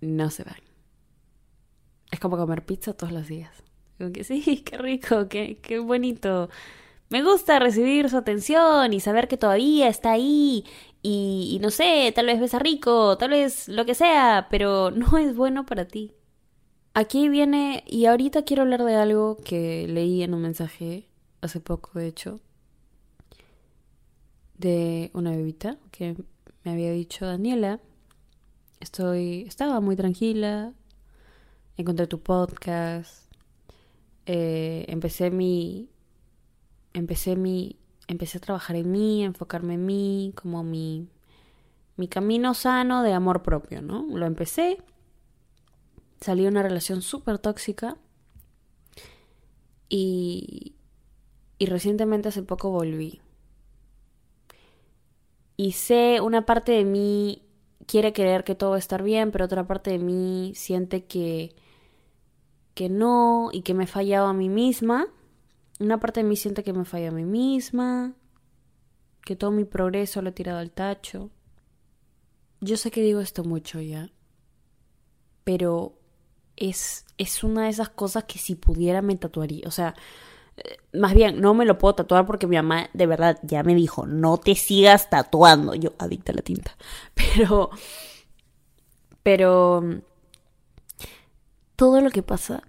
No 0.00 0.30
se 0.30 0.44
van. 0.44 0.60
Es 2.10 2.20
como 2.20 2.36
comer 2.36 2.64
pizza 2.64 2.92
todos 2.92 3.12
los 3.12 3.28
días. 3.28 3.62
Como 3.98 4.12
que 4.12 4.24
sí, 4.24 4.62
qué 4.64 4.78
rico, 4.78 5.28
qué, 5.28 5.58
qué 5.62 5.78
bonito. 5.78 6.50
Me 7.10 7.22
gusta 7.24 7.58
recibir 7.58 8.08
su 8.08 8.16
atención 8.16 8.92
y 8.92 9.00
saber 9.00 9.26
que 9.28 9.36
todavía 9.36 9.88
está 9.88 10.12
ahí. 10.12 10.64
Y, 11.02 11.58
no 11.60 11.70
sé, 11.70 12.12
tal 12.14 12.26
vez 12.26 12.38
besa 12.40 12.58
rico, 12.58 13.16
tal 13.18 13.30
vez 13.30 13.68
lo 13.68 13.86
que 13.86 13.94
sea, 13.94 14.46
pero 14.50 14.90
no 14.90 15.18
es 15.18 15.34
bueno 15.34 15.66
para 15.66 15.86
ti. 15.86 16.12
Aquí 16.92 17.28
viene, 17.28 17.84
y 17.86 18.06
ahorita 18.06 18.42
quiero 18.42 18.62
hablar 18.62 18.84
de 18.84 18.96
algo 18.96 19.36
que 19.44 19.86
leí 19.86 20.24
en 20.24 20.34
un 20.34 20.42
mensaje 20.42 21.08
hace 21.40 21.60
poco, 21.60 21.98
de 21.98 22.08
hecho, 22.08 22.40
de 24.58 25.12
una 25.14 25.30
bebita 25.30 25.78
que 25.92 26.16
me 26.64 26.72
había 26.72 26.90
dicho 26.90 27.26
Daniela. 27.26 27.78
Estoy, 28.80 29.42
estaba 29.42 29.80
muy 29.80 29.94
tranquila, 29.94 30.72
encontré 31.76 32.08
tu 32.08 32.20
podcast, 32.20 33.24
eh, 34.26 34.84
empecé 34.88 35.30
mi, 35.30 35.90
empecé 36.92 37.36
mi, 37.36 37.76
empecé 38.08 38.38
a 38.38 38.40
trabajar 38.40 38.74
en 38.74 38.90
mí, 38.90 39.22
enfocarme 39.22 39.74
en 39.74 39.86
mí, 39.86 40.32
como 40.34 40.64
mi, 40.64 41.06
mi 41.96 42.08
camino 42.08 42.52
sano 42.52 43.04
de 43.04 43.12
amor 43.12 43.42
propio, 43.42 43.80
¿no? 43.80 44.06
Lo 44.10 44.26
empecé 44.26 44.78
salí 46.20 46.42
de 46.42 46.48
una 46.48 46.62
relación 46.62 47.02
súper 47.02 47.38
tóxica 47.38 47.96
y, 49.88 50.74
y 51.58 51.66
recientemente 51.66 52.28
hace 52.28 52.42
poco 52.42 52.70
volví. 52.70 53.20
Y 55.56 55.72
sé, 55.72 56.20
una 56.22 56.46
parte 56.46 56.72
de 56.72 56.84
mí 56.84 57.42
quiere 57.86 58.12
creer 58.12 58.44
que 58.44 58.54
todo 58.54 58.70
va 58.70 58.76
a 58.76 58.78
estar 58.78 59.02
bien, 59.02 59.30
pero 59.30 59.44
otra 59.44 59.66
parte 59.66 59.90
de 59.90 59.98
mí 59.98 60.52
siente 60.54 61.04
que, 61.04 61.54
que 62.74 62.88
no 62.88 63.50
y 63.52 63.62
que 63.62 63.74
me 63.74 63.84
he 63.84 63.86
fallado 63.86 64.28
a 64.28 64.32
mí 64.32 64.48
misma. 64.48 65.08
Una 65.78 66.00
parte 66.00 66.20
de 66.20 66.28
mí 66.28 66.36
siente 66.36 66.62
que 66.62 66.72
me 66.72 66.84
fallado 66.84 67.12
a 67.12 67.18
mí 67.18 67.24
misma, 67.24 68.14
que 69.22 69.36
todo 69.36 69.50
mi 69.50 69.64
progreso 69.64 70.22
lo 70.22 70.30
he 70.30 70.32
tirado 70.32 70.60
al 70.60 70.70
tacho. 70.70 71.30
Yo 72.60 72.76
sé 72.76 72.90
que 72.90 73.02
digo 73.02 73.20
esto 73.20 73.44
mucho 73.44 73.80
ya, 73.80 74.10
pero 75.44 75.99
es, 76.60 77.06
es 77.18 77.42
una 77.42 77.64
de 77.64 77.70
esas 77.70 77.88
cosas 77.88 78.24
que 78.24 78.38
si 78.38 78.54
pudiera 78.54 79.02
me 79.02 79.16
tatuaría. 79.16 79.66
O 79.66 79.72
sea, 79.72 79.96
eh, 80.56 80.76
más 80.92 81.14
bien, 81.14 81.40
no 81.40 81.54
me 81.54 81.64
lo 81.64 81.78
puedo 81.78 81.96
tatuar 81.96 82.26
porque 82.26 82.46
mi 82.46 82.56
mamá 82.56 82.88
de 82.92 83.06
verdad 83.06 83.40
ya 83.42 83.64
me 83.64 83.74
dijo, 83.74 84.06
no 84.06 84.38
te 84.38 84.54
sigas 84.54 85.10
tatuando. 85.10 85.74
Yo, 85.74 85.94
adicta 85.98 86.30
a 86.32 86.36
la 86.36 86.42
tinta. 86.42 86.76
Pero, 87.14 87.70
pero, 89.22 89.82
todo 91.76 92.00
lo 92.00 92.10
que 92.10 92.22
pasa, 92.22 92.62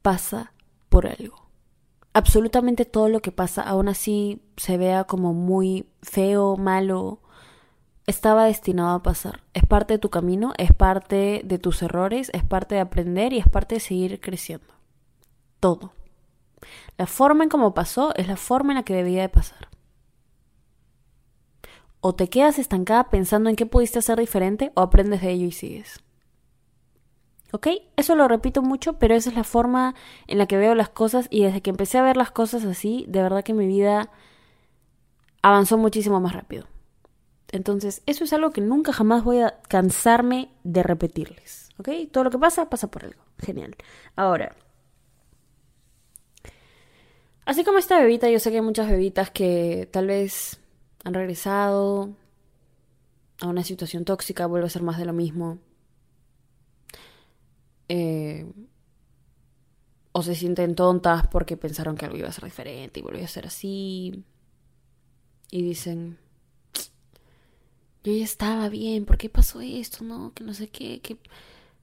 pasa 0.00 0.54
por 0.88 1.06
algo. 1.06 1.50
Absolutamente 2.14 2.86
todo 2.86 3.08
lo 3.08 3.20
que 3.20 3.32
pasa, 3.32 3.62
aún 3.62 3.88
así 3.88 4.42
se 4.56 4.78
vea 4.78 5.04
como 5.04 5.34
muy 5.34 5.86
feo, 6.02 6.56
malo, 6.56 7.19
estaba 8.10 8.44
destinado 8.44 8.96
a 8.96 9.02
pasar. 9.02 9.42
Es 9.54 9.64
parte 9.64 9.94
de 9.94 9.98
tu 9.98 10.10
camino, 10.10 10.52
es 10.58 10.72
parte 10.72 11.42
de 11.44 11.58
tus 11.58 11.82
errores, 11.82 12.30
es 12.34 12.44
parte 12.44 12.74
de 12.74 12.80
aprender 12.80 13.32
y 13.32 13.38
es 13.38 13.48
parte 13.48 13.76
de 13.76 13.80
seguir 13.80 14.20
creciendo. 14.20 14.66
Todo. 15.60 15.92
La 16.98 17.06
forma 17.06 17.44
en 17.44 17.50
cómo 17.50 17.72
pasó 17.72 18.14
es 18.16 18.28
la 18.28 18.36
forma 18.36 18.72
en 18.72 18.78
la 18.78 18.82
que 18.82 18.94
debía 18.94 19.22
de 19.22 19.28
pasar. 19.28 19.68
O 22.00 22.14
te 22.14 22.28
quedas 22.28 22.58
estancada 22.58 23.10
pensando 23.10 23.48
en 23.48 23.56
qué 23.56 23.66
pudiste 23.66 23.98
hacer 23.98 24.18
diferente 24.18 24.72
o 24.74 24.80
aprendes 24.80 25.20
de 25.20 25.30
ello 25.30 25.46
y 25.46 25.52
sigues. 25.52 26.00
¿Ok? 27.52 27.68
Eso 27.96 28.14
lo 28.16 28.28
repito 28.28 28.62
mucho, 28.62 28.94
pero 28.94 29.14
esa 29.14 29.30
es 29.30 29.36
la 29.36 29.44
forma 29.44 29.94
en 30.26 30.38
la 30.38 30.46
que 30.46 30.56
veo 30.56 30.74
las 30.74 30.88
cosas 30.88 31.26
y 31.30 31.42
desde 31.42 31.62
que 31.62 31.70
empecé 31.70 31.98
a 31.98 32.02
ver 32.02 32.16
las 32.16 32.30
cosas 32.30 32.64
así, 32.64 33.04
de 33.08 33.22
verdad 33.22 33.44
que 33.44 33.54
mi 33.54 33.66
vida 33.66 34.10
avanzó 35.42 35.78
muchísimo 35.78 36.20
más 36.20 36.32
rápido. 36.32 36.66
Entonces, 37.52 38.02
eso 38.06 38.24
es 38.24 38.32
algo 38.32 38.50
que 38.50 38.60
nunca 38.60 38.92
jamás 38.92 39.24
voy 39.24 39.40
a 39.40 39.60
cansarme 39.62 40.50
de 40.62 40.82
repetirles. 40.82 41.70
¿Ok? 41.78 41.88
Todo 42.12 42.24
lo 42.24 42.30
que 42.30 42.38
pasa, 42.38 42.68
pasa 42.70 42.90
por 42.90 43.04
algo. 43.04 43.22
Genial. 43.38 43.74
Ahora, 44.14 44.54
así 47.44 47.64
como 47.64 47.78
esta 47.78 47.98
bebita, 47.98 48.28
yo 48.30 48.38
sé 48.38 48.50
que 48.50 48.56
hay 48.56 48.62
muchas 48.62 48.88
bebitas 48.88 49.30
que 49.30 49.88
tal 49.90 50.06
vez 50.06 50.60
han 51.04 51.14
regresado 51.14 52.10
a 53.40 53.46
una 53.46 53.64
situación 53.64 54.04
tóxica, 54.04 54.46
vuelve 54.46 54.66
a 54.66 54.70
ser 54.70 54.82
más 54.82 54.98
de 54.98 55.06
lo 55.06 55.12
mismo. 55.12 55.58
Eh, 57.88 58.46
o 60.12 60.22
se 60.22 60.34
sienten 60.34 60.74
tontas 60.74 61.26
porque 61.28 61.56
pensaron 61.56 61.96
que 61.96 62.04
algo 62.04 62.18
iba 62.18 62.28
a 62.28 62.32
ser 62.32 62.44
diferente 62.44 63.00
y 63.00 63.02
volvió 63.02 63.24
a 63.24 63.28
ser 63.28 63.46
así. 63.46 64.24
Y 65.50 65.62
dicen, 65.62 66.18
yo 68.04 68.12
ya 68.12 68.24
estaba 68.24 68.68
bien, 68.68 69.04
¿por 69.04 69.18
qué 69.18 69.28
pasó 69.28 69.60
esto? 69.60 70.04
No, 70.04 70.32
que 70.34 70.44
no 70.44 70.54
sé 70.54 70.68
qué, 70.68 71.00
que 71.00 71.18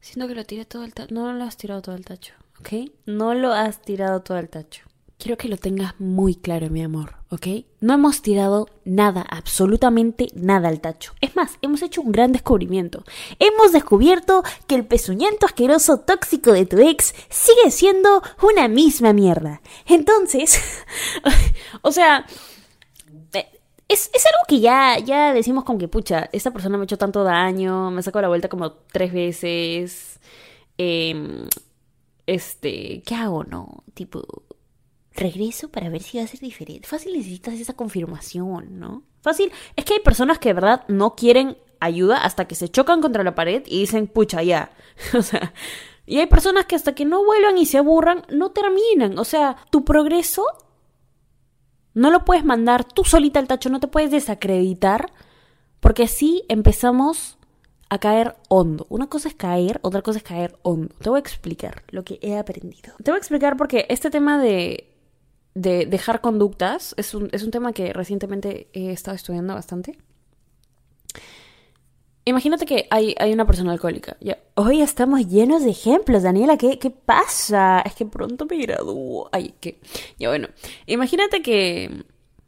siento 0.02 0.28
que 0.28 0.36
lo 0.36 0.46
tiré 0.46 0.66
todo 0.66 0.84
el 0.84 0.94
tacho. 0.94 1.14
No 1.14 1.32
lo 1.34 1.44
has 1.44 1.58
tirado 1.58 1.82
todo 1.82 1.96
el 1.96 2.06
tacho, 2.06 2.34
¿ok? 2.60 2.92
No 3.06 3.34
lo 3.34 3.54
has 3.54 3.82
tirado 3.82 4.22
todo 4.22 4.38
el 4.38 4.50
tacho. 4.50 4.84
Quiero 5.20 5.36
que 5.36 5.48
lo 5.48 5.58
tengas 5.58 6.00
muy 6.00 6.36
claro, 6.36 6.70
mi 6.70 6.84
amor, 6.84 7.16
¿ok? 7.30 7.48
No 7.82 7.96
hemos 7.96 8.22
tirado 8.22 8.68
nada, 8.86 9.26
absolutamente 9.28 10.28
nada 10.36 10.70
al 10.70 10.80
tacho. 10.80 11.14
Es 11.22 11.36
más, 11.36 11.58
hemos 11.64 11.82
hecho 11.82 12.02
un 12.02 12.12
gran 12.12 12.32
descubrimiento. 12.32 13.04
Hemos 13.40 13.72
descubierto 13.72 14.44
que 14.68 14.76
el 14.76 14.86
pezuñento 14.86 15.48
asqueroso 15.48 16.02
tóxico 16.02 16.52
de 16.52 16.68
tu 16.68 16.78
ex 16.78 17.16
sigue 17.30 17.72
siendo 17.72 18.22
una 18.44 18.68
misma 18.68 19.12
mierda. 19.12 19.62
Entonces, 19.88 20.62
o 21.82 21.92
sea, 21.92 22.28
es, 23.88 24.10
es, 24.14 24.26
algo 24.26 24.46
que 24.48 24.60
ya, 24.60 24.98
ya 25.00 25.34
decimos 25.34 25.64
con 25.64 25.78
que, 25.78 25.88
pucha, 25.88 26.30
esta 26.32 26.52
persona 26.52 26.78
me 26.78 26.84
ha 26.84 26.86
hecho 26.86 26.98
tanto 26.98 27.24
daño, 27.24 27.92
me 27.92 28.04
sacó 28.04 28.22
la 28.22 28.28
vuelta 28.28 28.50
como 28.50 28.72
tres 28.72 29.14
veces. 29.14 30.20
Eh, 30.78 31.48
este, 32.28 33.02
¿qué 33.06 33.16
hago, 33.16 33.44
no? 33.46 33.84
Tipo, 33.94 34.24
regreso 35.16 35.70
para 35.70 35.90
ver 35.90 36.04
si 36.04 36.18
va 36.18 36.26
a 36.26 36.28
ser 36.28 36.42
diferente. 36.42 36.88
Fácil 36.88 37.14
necesitas 37.14 37.56
esa 37.56 37.74
confirmación, 37.74 38.80
¿no? 38.80 39.04
Fácil. 39.22 39.52
Es 39.76 39.86
que 39.86 39.96
hay 39.96 40.00
personas 40.02 40.38
que 40.38 40.50
de 40.50 40.54
verdad 40.54 40.84
no 40.88 41.16
quieren 41.16 41.58
ayuda 41.80 42.18
hasta 42.24 42.46
que 42.46 42.56
se 42.56 42.70
chocan 42.70 43.02
contra 43.02 43.24
la 43.24 43.36
pared 43.36 43.64
y 43.66 43.80
dicen, 43.80 44.08
pucha, 44.08 44.44
ya. 44.44 44.72
o 45.18 45.22
sea, 45.22 45.54
y 46.06 46.20
hay 46.20 46.28
personas 46.28 46.66
que 46.66 46.76
hasta 46.76 46.94
que 46.94 47.06
no 47.06 47.24
vuelvan 47.26 47.58
y 47.58 47.66
se 47.66 47.78
aburran, 47.78 48.24
no 48.30 48.52
terminan. 48.52 49.18
O 49.18 49.26
sea, 49.26 49.58
tu 49.70 49.84
progreso 49.84 50.46
no 51.98 52.12
lo 52.12 52.26
puedes 52.26 52.46
mandar 52.46 52.84
tú 52.84 53.04
solita 53.04 53.40
al 53.40 53.48
tacho, 53.48 53.70
no 53.70 53.80
te 53.80 53.88
puedes 53.88 54.12
desacreditar, 54.12 55.12
porque 55.80 56.04
así 56.04 56.44
empezamos 56.48 57.40
a 57.90 57.98
caer 57.98 58.36
hondo. 58.50 58.86
Una 58.90 59.08
cosa 59.08 59.30
es 59.30 59.34
caer, 59.34 59.80
otra 59.82 60.04
cosa 60.04 60.20
es 60.20 60.24
caer 60.24 60.60
hondo. 60.62 60.94
Te 61.02 61.10
voy 61.10 61.18
a 61.18 61.22
explicar 61.22 61.82
lo 61.90 62.04
que 62.04 62.20
he 62.22 62.38
aprendido. 62.38 62.94
Te 63.04 63.10
voy 63.10 63.18
a 63.18 63.18
explicar 63.18 63.58
porque 63.58 63.88
este 63.90 64.12
tema 64.12 64.40
de, 64.40 64.94
de 65.56 65.88
dejar 65.88 66.22
conductas 66.22 66.94
es 66.98 67.16
un, 67.16 67.30
es 67.32 67.42
un 67.42 67.50
tema 67.50 67.74
que 67.74 67.92
recientemente 67.94 68.70
he 68.74 68.92
estado 68.92 69.16
estudiando 69.16 69.56
bastante. 69.56 69.98
Imagínate 72.28 72.66
que 72.66 72.88
hay, 72.90 73.16
hay 73.20 73.32
una 73.32 73.48
persona 73.48 73.72
alcohólica. 73.72 74.18
Hoy 74.56 74.82
estamos 74.82 75.26
llenos 75.30 75.64
de 75.64 75.70
ejemplos, 75.70 76.24
Daniela. 76.24 76.58
¿qué, 76.58 76.78
¿Qué 76.78 76.90
pasa? 76.90 77.80
Es 77.86 77.96
que 77.96 78.06
pronto 78.06 78.46
me 78.46 78.58
gradúo. 78.58 79.30
Ay, 79.32 79.56
que. 79.62 79.80
Ya 80.20 80.28
bueno. 80.28 80.50
Imagínate 80.88 81.42
que. 81.42 82.04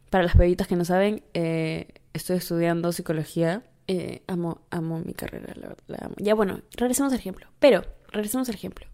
Para 0.10 0.26
las 0.26 0.36
bebitas 0.36 0.68
que 0.68 0.76
no 0.76 0.84
saben, 0.84 1.24
eh, 1.34 1.88
estoy 2.12 2.36
estudiando 2.36 2.92
psicología. 2.92 3.64
Eh, 3.88 4.22
amo, 4.28 4.60
amo 4.70 5.00
mi 5.00 5.14
carrera, 5.14 5.54
la, 5.88 5.98
amo. 6.02 6.16
Ya 6.18 6.36
bueno, 6.36 6.60
regresemos 6.76 7.14
al 7.14 7.20
ejemplo. 7.20 7.48
Pero, 7.60 7.86
regresemos 8.12 8.50
al 8.50 8.56
ejemplo. 8.56 8.86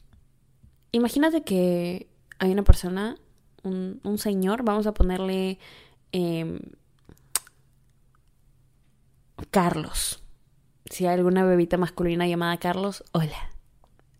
Imagínate 0.91 1.41
que 1.43 2.09
hay 2.37 2.51
una 2.51 2.63
persona, 2.63 3.17
un, 3.63 4.01
un 4.03 4.19
señor, 4.19 4.61
vamos 4.63 4.85
a 4.85 4.93
ponerle. 4.93 5.57
Eh, 6.11 6.59
Carlos 9.49 10.21
si 10.89 11.07
hay 11.07 11.15
alguna 11.15 11.43
bebita 11.43 11.77
masculina 11.77 12.27
llamada 12.27 12.57
Carlos, 12.57 13.03
hola. 13.11 13.49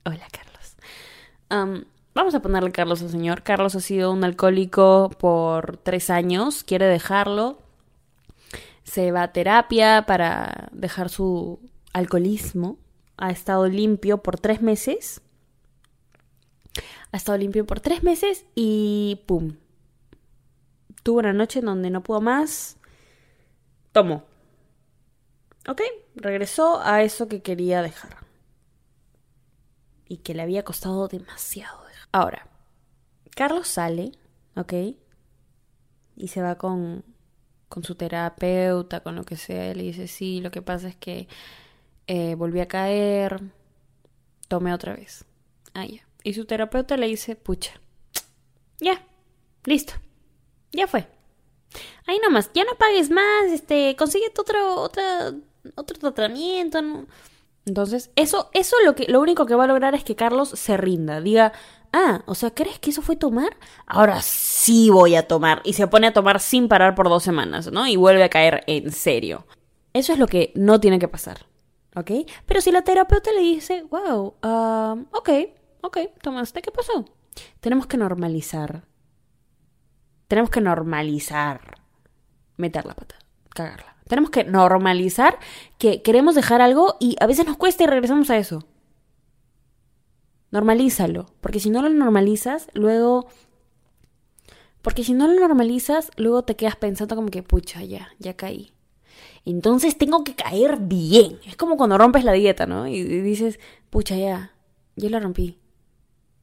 Hola, 0.03 0.27
Carlos. 0.31 1.77
vamos 2.13 2.35
a 2.35 2.41
ponerle 2.41 2.71
Carlos 2.71 3.01
al 3.01 3.09
señor. 3.09 3.43
Carlos 3.43 3.75
ha 3.75 3.79
sido 3.79 4.11
un 4.11 4.23
alcohólico 4.23 5.11
por 5.17 5.77
tres 5.77 6.09
años, 6.09 6.63
quiere 6.63 6.85
dejarlo. 6.85 7.59
Se 8.83 9.11
va 9.11 9.23
a 9.23 9.33
terapia 9.33 10.05
para 10.05 10.69
dejar 10.71 11.09
su 11.09 11.59
alcoholismo. 11.93 12.77
Ha 13.17 13.31
estado 13.31 13.67
limpio 13.67 14.21
por 14.21 14.39
tres 14.39 14.61
meses. 14.61 15.21
Ha 17.11 17.17
estado 17.17 17.37
limpio 17.37 17.65
por 17.65 17.79
tres 17.79 18.03
meses 18.03 18.45
y 18.53 19.21
¡pum! 19.25 19.55
Tuvo 21.03 21.19
una 21.19 21.33
noche 21.33 21.59
en 21.59 21.65
donde 21.65 21.89
no 21.89 22.03
pudo 22.03 22.21
más. 22.21 22.77
Tomó 23.91 24.23
Ok, 25.67 25.81
regresó 26.15 26.79
a 26.81 27.01
eso 27.01 27.27
que 27.27 27.41
quería 27.41 27.81
dejar. 27.81 28.17
Y 30.07 30.17
que 30.17 30.35
le 30.35 30.43
había 30.43 30.63
costado 30.63 31.07
demasiado 31.07 31.83
dejar. 31.87 32.07
Ahora, 32.11 32.47
Carlos 33.35 33.67
sale, 33.67 34.11
¿ok? 34.55 34.73
Y 36.15 36.27
se 36.27 36.41
va 36.41 36.57
con, 36.57 37.03
con 37.67 37.83
su 37.83 37.95
terapeuta, 37.95 39.01
con 39.01 39.15
lo 39.15 39.23
que 39.23 39.37
sea. 39.37 39.73
Le 39.73 39.83
dice, 39.83 40.07
sí, 40.07 40.39
lo 40.39 40.51
que 40.51 40.61
pasa 40.61 40.87
es 40.87 40.95
que 40.95 41.27
eh, 42.07 42.35
volví 42.35 42.59
a 42.59 42.67
caer, 42.67 43.41
tomé 44.47 44.73
otra 44.73 44.93
vez. 44.95 45.25
Ah, 45.73 45.85
ya. 45.85 46.07
Y 46.23 46.33
su 46.33 46.45
terapeuta 46.45 46.95
le 46.97 47.07
dice, 47.07 47.35
pucha, 47.35 47.73
ya, 48.79 49.03
listo, 49.63 49.93
ya 50.71 50.87
fue. 50.87 51.07
Ahí 52.07 52.19
nomás, 52.19 52.51
ya 52.53 52.63
no 52.63 52.75
pagues 52.75 53.09
más, 53.09 53.45
este, 53.51 53.95
consigue 53.95 54.31
otro, 54.37 54.75
otra 54.81 55.33
otro 55.75 55.97
tratamiento. 55.97 56.79
Entonces, 57.65 58.11
eso, 58.15 58.49
eso 58.53 58.75
lo 58.85 58.95
que, 58.95 59.05
lo 59.07 59.19
único 59.21 59.45
que 59.45 59.55
va 59.55 59.63
a 59.63 59.67
lograr 59.67 59.95
es 59.95 60.03
que 60.03 60.15
Carlos 60.15 60.49
se 60.49 60.77
rinda, 60.77 61.19
diga, 61.19 61.51
ah, 61.91 62.21
o 62.27 62.35
sea, 62.35 62.51
¿crees 62.51 62.77
que 62.79 62.91
eso 62.91 63.01
fue 63.01 63.15
tomar? 63.15 63.57
Ahora 63.87 64.21
sí 64.21 64.89
voy 64.89 65.15
a 65.15 65.27
tomar. 65.27 65.61
Y 65.63 65.73
se 65.73 65.87
pone 65.87 66.07
a 66.07 66.13
tomar 66.13 66.39
sin 66.39 66.67
parar 66.67 66.93
por 66.93 67.09
dos 67.09 67.23
semanas, 67.23 67.71
¿no? 67.71 67.87
Y 67.87 67.95
vuelve 67.95 68.23
a 68.23 68.29
caer 68.29 68.63
en 68.67 68.91
serio. 68.91 69.47
Eso 69.93 70.13
es 70.13 70.19
lo 70.19 70.27
que 70.27 70.51
no 70.55 70.79
tiene 70.79 70.99
que 70.99 71.07
pasar, 71.07 71.47
¿ok? 71.95 72.11
Pero 72.45 72.61
si 72.61 72.71
la 72.71 72.83
terapeuta 72.83 73.31
le 73.31 73.39
dice, 73.39 73.83
wow, 73.89 74.35
um, 74.43 75.05
ok, 75.11 75.29
ok, 75.81 75.97
tomaste, 76.21 76.61
¿qué 76.61 76.71
pasó? 76.71 77.05
Tenemos 77.61 77.87
que 77.87 77.97
normalizar. 77.97 78.83
Tenemos 80.27 80.49
que 80.49 80.61
normalizar 80.61 81.77
meter 82.57 82.85
la 82.85 82.93
pata, 82.93 83.15
cagarla. 83.49 83.94
Tenemos 84.07 84.29
que 84.29 84.43
normalizar 84.43 85.39
que 85.77 86.01
queremos 86.01 86.35
dejar 86.35 86.61
algo 86.61 86.95
y 86.99 87.15
a 87.19 87.27
veces 87.27 87.45
nos 87.45 87.57
cuesta 87.57 87.83
y 87.83 87.87
regresamos 87.87 88.29
a 88.29 88.37
eso. 88.37 88.65
Normalízalo, 90.51 91.25
porque 91.41 91.59
si 91.59 91.69
no 91.69 91.81
lo 91.81 91.89
normalizas, 91.89 92.67
luego 92.73 93.27
Porque 94.81 95.03
si 95.03 95.13
no 95.13 95.27
lo 95.27 95.39
normalizas, 95.39 96.11
luego 96.15 96.43
te 96.43 96.55
quedas 96.55 96.75
pensando 96.75 97.15
como 97.15 97.29
que, 97.29 97.41
pucha, 97.41 97.83
ya, 97.83 98.09
ya 98.19 98.35
caí. 98.35 98.71
Entonces 99.43 99.97
tengo 99.97 100.23
que 100.23 100.35
caer 100.35 100.77
bien. 100.79 101.39
Es 101.47 101.55
como 101.55 101.77
cuando 101.77 101.97
rompes 101.97 102.23
la 102.23 102.33
dieta, 102.33 102.67
¿no? 102.67 102.87
Y 102.87 103.03
dices, 103.03 103.59
pucha, 103.89 104.15
ya, 104.15 104.53
ya 104.95 105.09
la 105.09 105.19
rompí. 105.19 105.59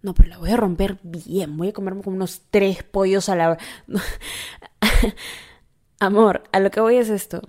No, 0.03 0.15
pero 0.15 0.29
la 0.29 0.39
voy 0.39 0.51
a 0.51 0.57
romper 0.57 0.99
bien. 1.05 1.57
Voy 1.57 1.69
a 1.69 1.73
comerme 1.73 2.03
como 2.03 2.17
unos 2.17 2.43
tres 2.51 2.83
pollos 2.83 3.29
a 3.29 3.37
la... 3.37 3.59
Amor, 6.01 6.43
a 6.53 6.59
lo 6.59 6.71
que 6.73 6.81
voy 6.81 6.97
es 6.97 7.11
esto. 7.11 7.43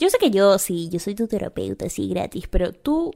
Yo 0.00 0.08
sé 0.08 0.16
que 0.16 0.30
yo, 0.30 0.58
sí, 0.58 0.88
yo 0.88 0.98
soy 0.98 1.14
tu 1.14 1.28
terapeuta, 1.28 1.90
sí, 1.90 2.08
gratis, 2.08 2.48
pero 2.48 2.72
tú 2.72 3.12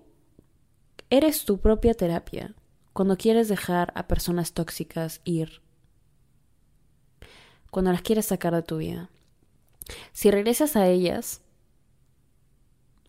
eres 1.09 1.47
tu 1.47 1.59
propia 1.59 1.95
terapia 1.95 2.55
cuando 2.93 3.17
quieres 3.17 3.49
dejar 3.49 3.91
a 3.97 4.07
personas 4.07 4.53
tóxicas 4.53 5.23
ir. 5.25 5.62
Cuando 7.71 7.91
las 7.91 8.03
quieres 8.03 8.26
sacar 8.26 8.55
de 8.55 8.62
tu 8.62 8.76
vida. 8.76 9.09
Si 10.12 10.31
regresas 10.31 10.76
a 10.76 10.87
ellas 10.87 11.41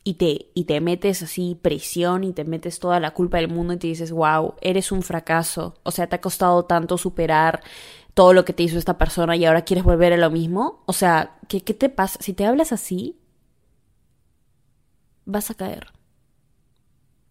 y 0.05 0.13
te, 0.13 0.51
y 0.53 0.63
te 0.63 0.79
metes 0.79 1.22
así 1.22 1.60
presión 1.62 2.24
y 2.24 2.32
te 2.32 2.46
metes 2.46 2.79
toda 2.79 3.01
la 3.01 3.12
culpa 3.12 3.39
del 3.39 3.50
mundo 3.50 3.74
y 3.74 3.77
te 3.77 3.88
dices, 3.88 4.13
wow, 4.13 4.53
eres 4.62 4.94
un 4.94 5.03
fracaso. 5.03 5.75
O 5.84 5.91
sea, 5.91 6.08
te 6.08 6.15
ha 6.15 6.22
costado 6.22 6.63
tanto 6.63 6.98
superar 6.98 7.62
todo 8.13 8.32
lo 8.32 8.46
que 8.46 8.53
te 8.53 8.63
hizo 8.63 8.77
esta 8.77 8.98
persona 8.98 9.36
y 9.36 9.44
ahora 9.44 9.65
quieres 9.65 9.84
volver 9.84 10.13
a 10.13 10.17
lo 10.17 10.32
mismo. 10.32 10.82
O 10.86 10.94
sea, 10.94 11.38
¿qué, 11.50 11.62
qué 11.62 11.74
te 11.74 11.89
pasa? 11.89 12.20
Si 12.22 12.34
te 12.34 12.46
hablas 12.46 12.72
así, 12.72 13.20
vas 15.25 15.51
a 15.51 15.55
caer. 15.55 15.88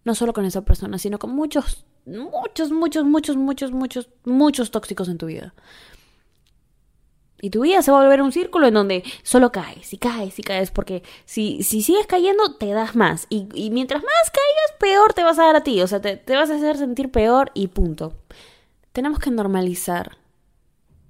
No 0.05 0.15
solo 0.15 0.33
con 0.33 0.45
esa 0.45 0.65
persona, 0.65 0.99
sino 0.99 1.19
con 1.19 1.35
muchos, 1.35 1.87
muchos, 2.05 2.71
muchos, 2.71 3.05
muchos, 3.05 3.37
muchos, 3.37 3.73
muchos, 3.73 4.09
muchos 4.25 4.71
tóxicos 4.71 5.09
en 5.09 5.19
tu 5.19 5.27
vida. 5.27 5.55
Y 7.41 7.51
tu 7.51 7.63
vida 7.63 7.83
se 7.83 7.91
va 7.91 8.01
a 8.01 8.03
volver 8.05 8.23
un 8.23 8.33
círculo 8.33 8.67
en 8.67 8.75
donde 8.75 9.05
solo 9.23 9.53
caes 9.53 9.93
y 9.93 9.99
caes 9.99 10.39
y 10.39 10.43
caes, 10.43 10.71
porque 10.71 11.03
si, 11.27 11.63
si 11.63 11.83
sigues 11.83 12.07
cayendo, 12.07 12.57
te 12.57 12.69
das 12.73 12.97
más. 12.97 13.27
Y, 13.29 13.71
mientras 13.71 14.03
más 14.03 14.31
caigas, 14.31 14.79
peor 14.81 15.13
te 15.13 15.25
vas 15.25 15.39
a 15.39 15.45
dar 15.45 15.57
a 15.57 15.63
ti. 15.63 15.81
O 15.83 15.87
sea, 15.87 16.01
te, 16.01 16.17
te 16.17 16.37
vas 16.37 16.51
a 16.51 16.57
hacer 16.57 16.79
sentir 16.79 17.11
peor 17.11 17.51
y 17.53 17.69
punto. 17.69 18.15
Tenemos 18.93 19.19
que 19.19 19.31
normalizar, 19.31 20.17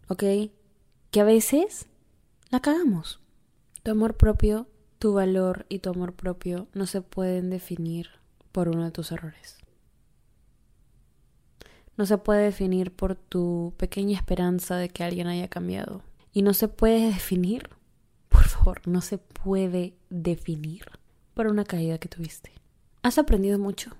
¿ok? 0.09 0.25
Que 1.13 1.21
a 1.21 1.25
veces 1.25 1.87
la 2.51 2.61
cagamos. 2.61 3.21
Tu 3.85 3.93
amor 3.93 4.17
propio 4.17 4.67
tu 5.05 5.13
valor 5.13 5.67
y 5.69 5.81
tu 5.81 5.91
amor 5.91 6.15
propio 6.15 6.67
no 6.73 6.87
se 6.87 7.03
pueden 7.03 7.51
definir 7.51 8.09
por 8.53 8.71
uno 8.71 8.85
de 8.87 8.91
tus 8.91 9.13
errores. 9.13 9.59
No 11.99 12.07
se 12.07 12.17
puede 12.17 12.45
definir 12.45 12.91
por 12.91 13.15
tu 13.15 13.75
pequeña 13.77 14.17
esperanza 14.17 14.77
de 14.77 14.89
que 14.89 15.05
alguien 15.05 15.27
haya 15.27 15.49
cambiado. 15.49 16.01
Y 16.33 16.41
no 16.41 16.55
se 16.55 16.69
puede 16.69 17.09
definir, 17.09 17.69
por 18.31 18.45
favor, 18.45 18.81
no 18.89 19.03
se 19.03 19.19
puede 19.19 19.93
definir 20.09 20.87
por 21.35 21.49
una 21.49 21.65
caída 21.65 21.99
que 21.99 22.09
tuviste. 22.09 22.53
Has 23.03 23.19
aprendido 23.19 23.59
mucho. 23.59 23.91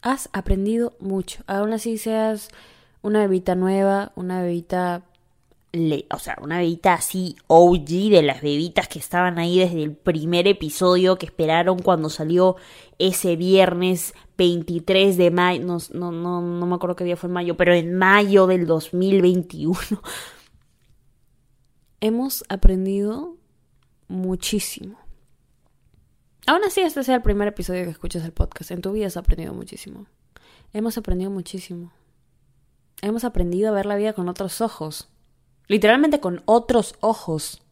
Has 0.00 0.30
aprendido 0.32 0.96
mucho. 0.98 1.44
Aún 1.46 1.74
así 1.74 1.98
seas 1.98 2.48
una 3.02 3.20
bebita 3.20 3.54
nueva, 3.54 4.12
una 4.16 4.40
bebita 4.40 5.02
o 5.72 6.18
sea, 6.18 6.38
una 6.40 6.58
bebita 6.58 6.94
así 6.94 7.36
OG 7.46 8.10
de 8.10 8.22
las 8.22 8.40
bebitas 8.40 8.88
que 8.88 8.98
estaban 8.98 9.38
ahí 9.38 9.58
desde 9.58 9.82
el 9.82 9.94
primer 9.94 10.46
episodio 10.46 11.16
que 11.16 11.26
esperaron 11.26 11.78
cuando 11.78 12.08
salió 12.08 12.56
ese 12.98 13.36
viernes 13.36 14.14
23 14.38 15.16
de 15.16 15.30
mayo, 15.30 15.64
no, 15.64 15.78
no, 15.92 16.12
no, 16.12 16.40
no 16.40 16.66
me 16.66 16.74
acuerdo 16.74 16.96
qué 16.96 17.04
día 17.04 17.16
fue 17.16 17.28
en 17.28 17.34
mayo, 17.34 17.56
pero 17.56 17.74
en 17.74 17.94
mayo 17.96 18.46
del 18.46 18.66
2021. 18.66 19.78
Hemos 22.00 22.44
aprendido 22.48 23.36
muchísimo. 24.06 24.98
Aún 26.46 26.64
así, 26.64 26.80
este 26.80 27.04
sea 27.04 27.16
el 27.16 27.22
primer 27.22 27.48
episodio 27.48 27.84
que 27.84 27.90
escuchas 27.90 28.24
el 28.24 28.32
podcast. 28.32 28.70
En 28.70 28.80
tu 28.80 28.92
vida 28.92 29.08
has 29.08 29.16
aprendido 29.18 29.52
muchísimo. 29.52 30.06
Hemos 30.72 30.96
aprendido 30.96 31.30
muchísimo. 31.30 31.92
Hemos 33.02 33.24
aprendido 33.24 33.68
a 33.68 33.72
ver 33.72 33.84
la 33.84 33.96
vida 33.96 34.14
con 34.14 34.28
otros 34.28 34.60
ojos. 34.60 35.10
Literalmente 35.68 36.18
con 36.18 36.42
otros 36.46 36.94
ojos. 37.00 37.62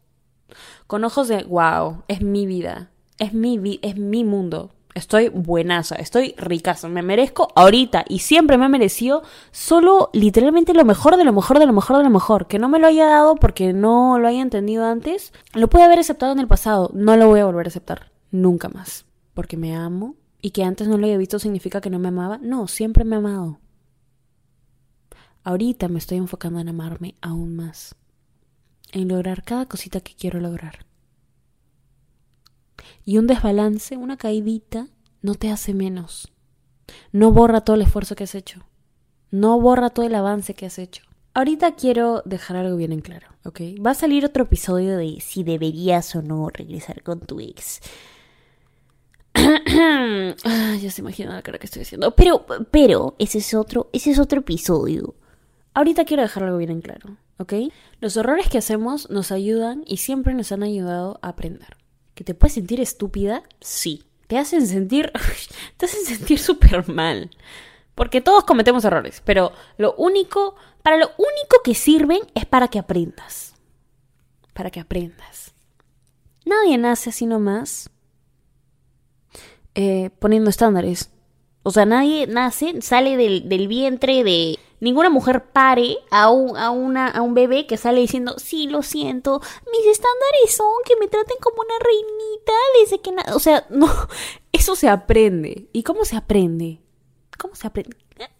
Con 0.86 1.02
ojos 1.02 1.28
de, 1.28 1.42
wow, 1.44 2.02
es 2.08 2.20
mi 2.20 2.46
vida. 2.46 2.90
Es 3.18 3.32
mi, 3.32 3.58
vi 3.58 3.80
es 3.82 3.96
mi 3.96 4.22
mundo. 4.22 4.70
Estoy 4.94 5.28
buenaza, 5.28 5.96
estoy 5.96 6.34
ricaza, 6.38 6.88
me 6.88 7.02
merezco 7.02 7.48
ahorita 7.54 8.06
y 8.08 8.20
siempre 8.20 8.56
me 8.56 8.64
ha 8.64 8.70
merecido 8.70 9.22
solo 9.50 10.08
literalmente 10.14 10.72
lo 10.72 10.86
mejor 10.86 11.18
de 11.18 11.24
lo 11.24 11.34
mejor 11.34 11.58
de 11.58 11.66
lo 11.66 11.74
mejor 11.74 11.98
de 11.98 12.04
lo 12.04 12.10
mejor. 12.10 12.46
Que 12.46 12.58
no 12.58 12.70
me 12.70 12.78
lo 12.78 12.86
haya 12.86 13.06
dado 13.06 13.34
porque 13.34 13.74
no 13.74 14.18
lo 14.18 14.26
haya 14.26 14.40
entendido 14.40 14.86
antes, 14.86 15.34
lo 15.52 15.68
puede 15.68 15.84
haber 15.84 15.98
aceptado 15.98 16.32
en 16.32 16.38
el 16.38 16.48
pasado, 16.48 16.90
no 16.94 17.14
lo 17.16 17.28
voy 17.28 17.40
a 17.40 17.44
volver 17.44 17.66
a 17.66 17.68
aceptar, 17.68 18.10
nunca 18.30 18.70
más. 18.70 19.04
Porque 19.34 19.58
me 19.58 19.76
amo 19.76 20.14
y 20.40 20.52
que 20.52 20.64
antes 20.64 20.88
no 20.88 20.96
lo 20.96 21.06
haya 21.06 21.18
visto 21.18 21.38
significa 21.38 21.82
que 21.82 21.90
no 21.90 21.98
me 21.98 22.08
amaba. 22.08 22.38
No, 22.38 22.66
siempre 22.66 23.04
me 23.04 23.16
ha 23.16 23.18
amado. 23.18 23.58
Ahorita 25.46 25.86
me 25.86 26.00
estoy 26.00 26.18
enfocando 26.18 26.58
en 26.58 26.68
amarme 26.68 27.14
aún 27.20 27.54
más, 27.54 27.94
en 28.90 29.06
lograr 29.06 29.44
cada 29.44 29.66
cosita 29.66 30.00
que 30.00 30.12
quiero 30.12 30.40
lograr. 30.40 30.86
Y 33.04 33.18
un 33.18 33.28
desbalance, 33.28 33.96
una 33.96 34.16
caidita, 34.16 34.88
no 35.22 35.36
te 35.36 35.52
hace 35.52 35.72
menos. 35.72 36.32
No 37.12 37.30
borra 37.30 37.60
todo 37.60 37.76
el 37.76 37.82
esfuerzo 37.82 38.16
que 38.16 38.24
has 38.24 38.34
hecho. 38.34 38.66
No 39.30 39.60
borra 39.60 39.90
todo 39.90 40.04
el 40.04 40.16
avance 40.16 40.54
que 40.54 40.66
has 40.66 40.80
hecho. 40.80 41.04
Ahorita 41.32 41.76
quiero 41.76 42.22
dejar 42.24 42.56
algo 42.56 42.76
bien 42.76 42.90
en 42.90 43.00
claro, 43.00 43.28
¿ok? 43.44 43.60
Va 43.86 43.92
a 43.92 43.94
salir 43.94 44.24
otro 44.24 44.42
episodio 44.42 44.96
de 44.96 45.20
si 45.20 45.44
deberías 45.44 46.16
o 46.16 46.22
no 46.22 46.48
regresar 46.48 47.04
con 47.04 47.20
tu 47.20 47.38
ex. 47.38 47.82
ah, 49.34 50.74
ya 50.82 50.90
se 50.90 51.02
imagina 51.02 51.36
la 51.36 51.42
cara 51.42 51.60
que 51.60 51.66
estoy 51.66 51.82
haciendo. 51.82 52.16
Pero, 52.16 52.44
pero, 52.72 53.14
ese 53.20 53.38
es 53.38 53.54
otro, 53.54 53.90
ese 53.92 54.10
es 54.10 54.18
otro 54.18 54.40
episodio. 54.40 55.14
Ahorita 55.76 56.06
quiero 56.06 56.22
dejar 56.22 56.44
algo 56.44 56.56
bien 56.56 56.70
en 56.70 56.80
claro, 56.80 57.18
¿ok? 57.36 57.52
Los 58.00 58.16
errores 58.16 58.48
que 58.48 58.56
hacemos 58.56 59.10
nos 59.10 59.30
ayudan 59.30 59.84
y 59.86 59.98
siempre 59.98 60.32
nos 60.32 60.50
han 60.50 60.62
ayudado 60.62 61.18
a 61.20 61.28
aprender. 61.28 61.76
¿Que 62.14 62.24
te 62.24 62.32
puedes 62.32 62.54
sentir 62.54 62.80
estúpida? 62.80 63.42
Sí. 63.60 64.02
Te 64.26 64.38
hacen 64.38 64.66
sentir. 64.66 65.12
te 65.76 65.84
hacen 65.84 66.02
sentir 66.06 66.38
súper 66.38 66.88
mal. 66.88 67.28
Porque 67.94 68.22
todos 68.22 68.44
cometemos 68.44 68.86
errores, 68.86 69.20
pero 69.22 69.52
lo 69.76 69.94
único. 69.96 70.56
Para 70.82 70.96
lo 70.96 71.10
único 71.18 71.60
que 71.62 71.74
sirven 71.74 72.20
es 72.34 72.46
para 72.46 72.68
que 72.68 72.78
aprendas. 72.78 73.54
Para 74.54 74.70
que 74.70 74.80
aprendas. 74.80 75.52
Nadie 76.46 76.78
nace 76.78 77.10
así 77.10 77.26
nomás. 77.26 77.90
Eh, 79.74 80.08
poniendo 80.20 80.48
estándares. 80.48 81.10
O 81.66 81.72
sea, 81.72 81.84
nadie 81.84 82.28
nace, 82.28 82.80
sale 82.80 83.16
del, 83.16 83.48
del 83.48 83.66
vientre 83.66 84.22
de 84.22 84.56
ninguna 84.78 85.10
mujer 85.10 85.46
pare 85.46 85.96
a 86.12 86.30
un, 86.30 86.56
a, 86.56 86.70
una, 86.70 87.08
a 87.08 87.22
un 87.22 87.34
bebé 87.34 87.66
que 87.66 87.76
sale 87.76 88.00
diciendo, 88.00 88.36
sí, 88.38 88.68
lo 88.68 88.84
siento, 88.84 89.40
mis 89.72 89.84
estándares 89.86 90.54
son 90.56 90.70
que 90.84 90.94
me 90.94 91.08
traten 91.08 91.36
como 91.40 91.56
una 91.62 91.74
reinita 91.80 92.52
desde 92.80 93.00
que 93.00 93.10
nada. 93.10 93.34
O 93.34 93.40
sea, 93.40 93.66
no, 93.70 93.88
eso 94.52 94.76
se 94.76 94.88
aprende. 94.88 95.68
¿Y 95.72 95.82
cómo 95.82 96.04
se 96.04 96.14
aprende? 96.14 96.78
¿Cómo 97.36 97.56
se 97.56 97.66
aprende? 97.66 97.96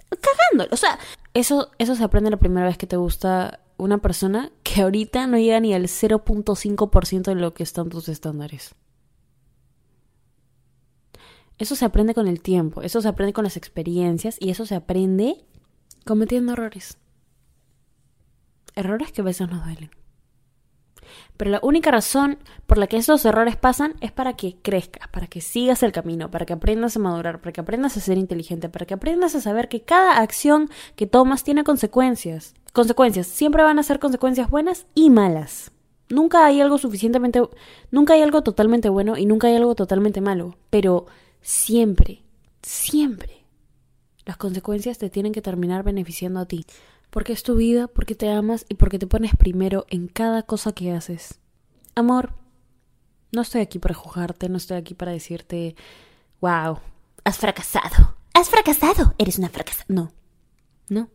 Cagándolo. 0.09 0.73
O 0.73 0.77
sea, 0.77 0.97
eso, 1.35 1.73
eso 1.79 1.97
se 1.97 2.05
aprende 2.05 2.31
la 2.31 2.37
primera 2.37 2.69
vez 2.69 2.79
que 2.79 2.87
te 2.87 2.97
gusta 2.97 3.59
una 3.77 3.99
persona 3.99 4.53
que 4.63 4.83
ahorita 4.83 5.27
no 5.27 5.37
llega 5.37 5.59
ni 5.59 5.75
al 5.75 5.89
0.5% 5.89 7.23
de 7.23 7.35
lo 7.35 7.55
que 7.55 7.65
están 7.65 7.89
tus 7.89 8.09
estándares. 8.09 8.77
Eso 11.59 11.75
se 11.75 11.85
aprende 11.85 12.15
con 12.15 12.29
el 12.29 12.41
tiempo, 12.41 12.83
eso 12.83 13.01
se 13.01 13.09
aprende 13.09 13.33
con 13.33 13.45
las 13.45 13.57
experiencias 13.57 14.37
y 14.41 14.51
eso 14.51 14.67
se 14.67 14.75
aprende 14.75 15.45
cometiendo 16.05 16.53
errores. 16.53 16.99
Errores 18.75 19.11
que 19.13 19.23
a 19.23 19.25
veces 19.25 19.49
nos 19.49 19.65
duelen. 19.65 19.91
Pero 21.37 21.51
la 21.51 21.61
única 21.63 21.91
razón 21.91 22.39
por 22.67 22.79
la 22.79 22.87
que 22.87 22.97
esos 22.97 23.25
errores 23.25 23.57
pasan 23.57 23.95
es 24.01 24.13
para 24.13 24.35
que 24.35 24.57
crezcas, 24.61 25.09
para 25.09 25.27
que 25.27 25.41
sigas 25.41 25.83
el 25.83 25.93
camino, 25.93 26.31
para 26.31 26.47
que 26.47 26.53
aprendas 26.53 26.97
a 26.97 27.01
madurar, 27.01 27.41
para 27.41 27.53
que 27.53 27.61
aprendas 27.61 27.97
a 27.97 28.01
ser 28.01 28.19
inteligente, 28.19 28.69
para 28.69 28.87
que 28.87 28.95
aprendas 28.95 29.35
a 29.35 29.41
saber 29.41 29.69
que 29.69 29.83
cada 29.83 30.19
acción 30.19 30.69
que 30.95 31.07
tomas 31.07 31.45
tiene 31.45 31.65
consecuencias. 31.65 32.55
Consecuencias, 32.73 33.27
siempre 33.27 33.63
van 33.63 33.79
a 33.79 33.83
ser 33.83 33.99
consecuencias 33.99 34.51
buenas 34.51 34.87
y 34.95 35.11
malas. 35.11 35.73
Nunca 36.09 36.47
hay 36.47 36.61
algo 36.61 36.79
suficientemente, 36.79 37.43
nunca 37.91 38.15
hay 38.15 38.23
algo 38.23 38.43
totalmente 38.43 38.89
bueno 38.89 39.17
y 39.17 39.27
nunca 39.27 39.49
hay 39.49 39.57
algo 39.57 39.75
totalmente 39.75 40.21
malo, 40.21 40.57
pero 40.71 41.07
siempre, 41.47 42.25
siempre 42.61 43.45
las 44.25 44.37
consecuencias 44.37 44.99
te 44.99 45.11
tienen 45.11 45.33
que 45.33 45.41
terminar 45.41 45.85
beneficiando 45.85 46.41
a 46.41 46.47
ti. 46.47 46.67
Porque 47.11 47.33
es 47.33 47.45
tu 47.45 47.55
vida, 47.55 47.87
porque 47.87 48.17
te 48.17 48.29
amas 48.29 48.67
y 48.69 48.75
porque 48.75 48.99
te 48.99 49.07
pones 49.07 49.37
primero 49.37 49.87
en 49.89 50.09
cada 50.09 50.43
cosa 50.43 50.73
que 50.73 50.91
haces. 50.91 51.39
Amor, 51.95 52.33
no 53.31 53.43
estoy 53.43 53.61
aquí 53.61 53.79
para 53.79 53.95
juzgarte, 53.95 54.49
no 54.49 54.57
estoy 54.57 54.77
aquí 54.77 54.95
para 54.95 55.13
decirte, 55.13 55.77
wow, 56.41 56.81
has 57.23 57.39
fracasado. 57.39 58.17
Has 58.35 58.51
fracasado, 58.51 59.15
eres 59.17 59.39
una 59.39 59.49
fracasada. 59.49 59.87
No, 59.87 60.11
no. 60.89 61.09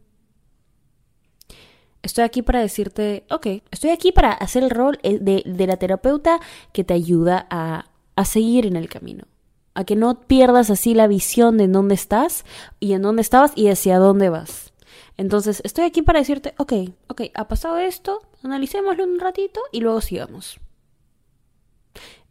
Estoy 2.03 2.23
aquí 2.23 2.41
para 2.41 2.61
decirte, 2.61 3.25
ok, 3.29 3.47
estoy 3.69 3.89
aquí 3.89 4.13
para 4.13 4.31
hacer 4.31 4.63
el 4.63 4.69
rol 4.69 4.97
de, 5.03 5.43
de 5.45 5.67
la 5.67 5.75
terapeuta 5.75 6.39
que 6.71 6.85
te 6.85 6.93
ayuda 6.93 7.45
a, 7.49 7.91
a 8.15 8.25
seguir 8.25 8.65
en 8.65 8.77
el 8.77 8.87
camino. 8.87 9.25
A 9.73 9.83
que 9.85 9.95
no 9.95 10.21
pierdas 10.21 10.69
así 10.69 10.93
la 10.93 11.07
visión 11.07 11.57
de 11.57 11.65
en 11.65 11.71
dónde 11.71 11.95
estás 11.95 12.45
y 12.79 12.93
en 12.93 13.01
dónde 13.01 13.21
estabas 13.21 13.53
y 13.55 13.69
hacia 13.69 13.99
dónde 13.99 14.29
vas. 14.29 14.73
Entonces, 15.17 15.61
estoy 15.63 15.85
aquí 15.85 16.01
para 16.01 16.19
decirte, 16.19 16.53
ok, 16.57 16.73
ok, 17.07 17.21
ha 17.33 17.47
pasado 17.47 17.77
esto, 17.77 18.21
analicémoslo 18.43 19.03
un 19.03 19.19
ratito 19.19 19.61
y 19.71 19.79
luego 19.81 20.01
sigamos. 20.01 20.59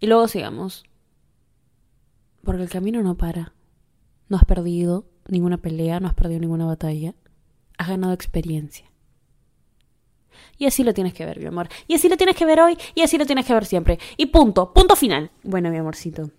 Y 0.01 0.07
luego 0.07 0.29
sigamos. 0.29 0.85
Porque 2.43 2.63
el 2.63 2.71
camino 2.71 3.03
no 3.03 3.17
para. 3.17 3.53
No 4.29 4.37
has 4.37 4.45
perdido 4.45 5.07
ninguna 5.29 5.59
pelea, 5.59 6.01
no 6.01 6.09
has 6.09 6.15
perdido 6.15 6.41
ninguna 6.41 6.67
batalla. 6.67 7.15
Has 7.79 7.89
ganado 7.89 8.13
experiencia. 8.13 8.91
Y 10.59 10.67
así 10.67 10.85
lo 10.85 10.95
tienes 10.95 11.15
que 11.15 11.25
ver, 11.25 11.39
mi 11.39 11.47
amor. 11.47 11.69
Y 11.87 11.95
así 11.95 12.09
lo 12.09 12.17
tienes 12.17 12.37
que 12.37 12.45
ver 12.45 12.61
hoy 12.61 12.77
y 12.95 13.03
así 13.03 13.19
lo 13.19 13.27
tienes 13.27 13.47
que 13.47 13.55
ver 13.55 13.67
siempre. 13.67 13.99
Y 14.17 14.27
punto, 14.27 14.73
punto 14.73 14.97
final. 14.97 15.31
Bueno, 15.43 15.71
mi 15.71 15.79
amorcito. 15.79 16.31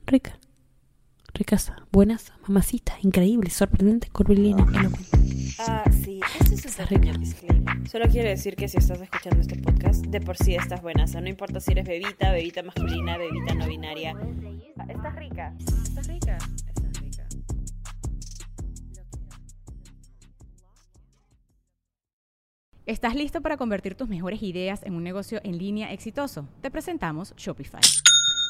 rica. 0.06 0.40
Ricasa, 1.38 1.76
buenas, 1.92 2.34
mamacita, 2.48 2.98
increíble, 3.04 3.52
sorprendente, 3.52 4.10
curvilínea, 4.10 4.66
Ah, 5.60 5.84
sí, 6.04 6.20
este 6.40 6.56
es 6.56 6.80
un 6.80 6.88
pequeño 6.88 7.14
disclaimer. 7.20 7.88
Solo 7.88 8.06
quiero 8.10 8.28
decir 8.28 8.56
que 8.56 8.68
si 8.68 8.80
estás 8.80 9.00
escuchando 9.00 9.42
este 9.42 9.56
podcast, 9.62 10.04
de 10.08 10.20
por 10.20 10.36
sí 10.36 10.56
estás 10.56 10.82
buena. 10.82 11.04
O 11.04 11.08
sea, 11.08 11.22
no 11.22 11.30
importa 11.30 11.60
si 11.60 11.74
eres 11.74 11.88
bebita, 11.88 12.32
bebita 12.32 12.64
masculina, 12.64 13.20
bebita 13.20 13.54
no 13.54 13.68
binaria. 13.68 14.16
Estás 14.90 15.16
rica. 15.16 15.54
Estás 15.60 16.08
rica. 16.08 16.38
Estás 16.74 17.02
rica. 17.02 17.28
¿Estás 22.88 23.14
listo 23.14 23.42
para 23.42 23.58
convertir 23.58 23.94
tus 23.94 24.10
mejores 24.10 24.42
ideas 24.42 24.82
en 24.82 24.96
un 24.96 25.04
negocio 25.04 25.40
en 25.44 25.60
línea 25.60 25.94
exitoso? 25.94 26.50
Te 26.62 26.72
presentamos 26.72 27.36
Shopify. 27.38 27.82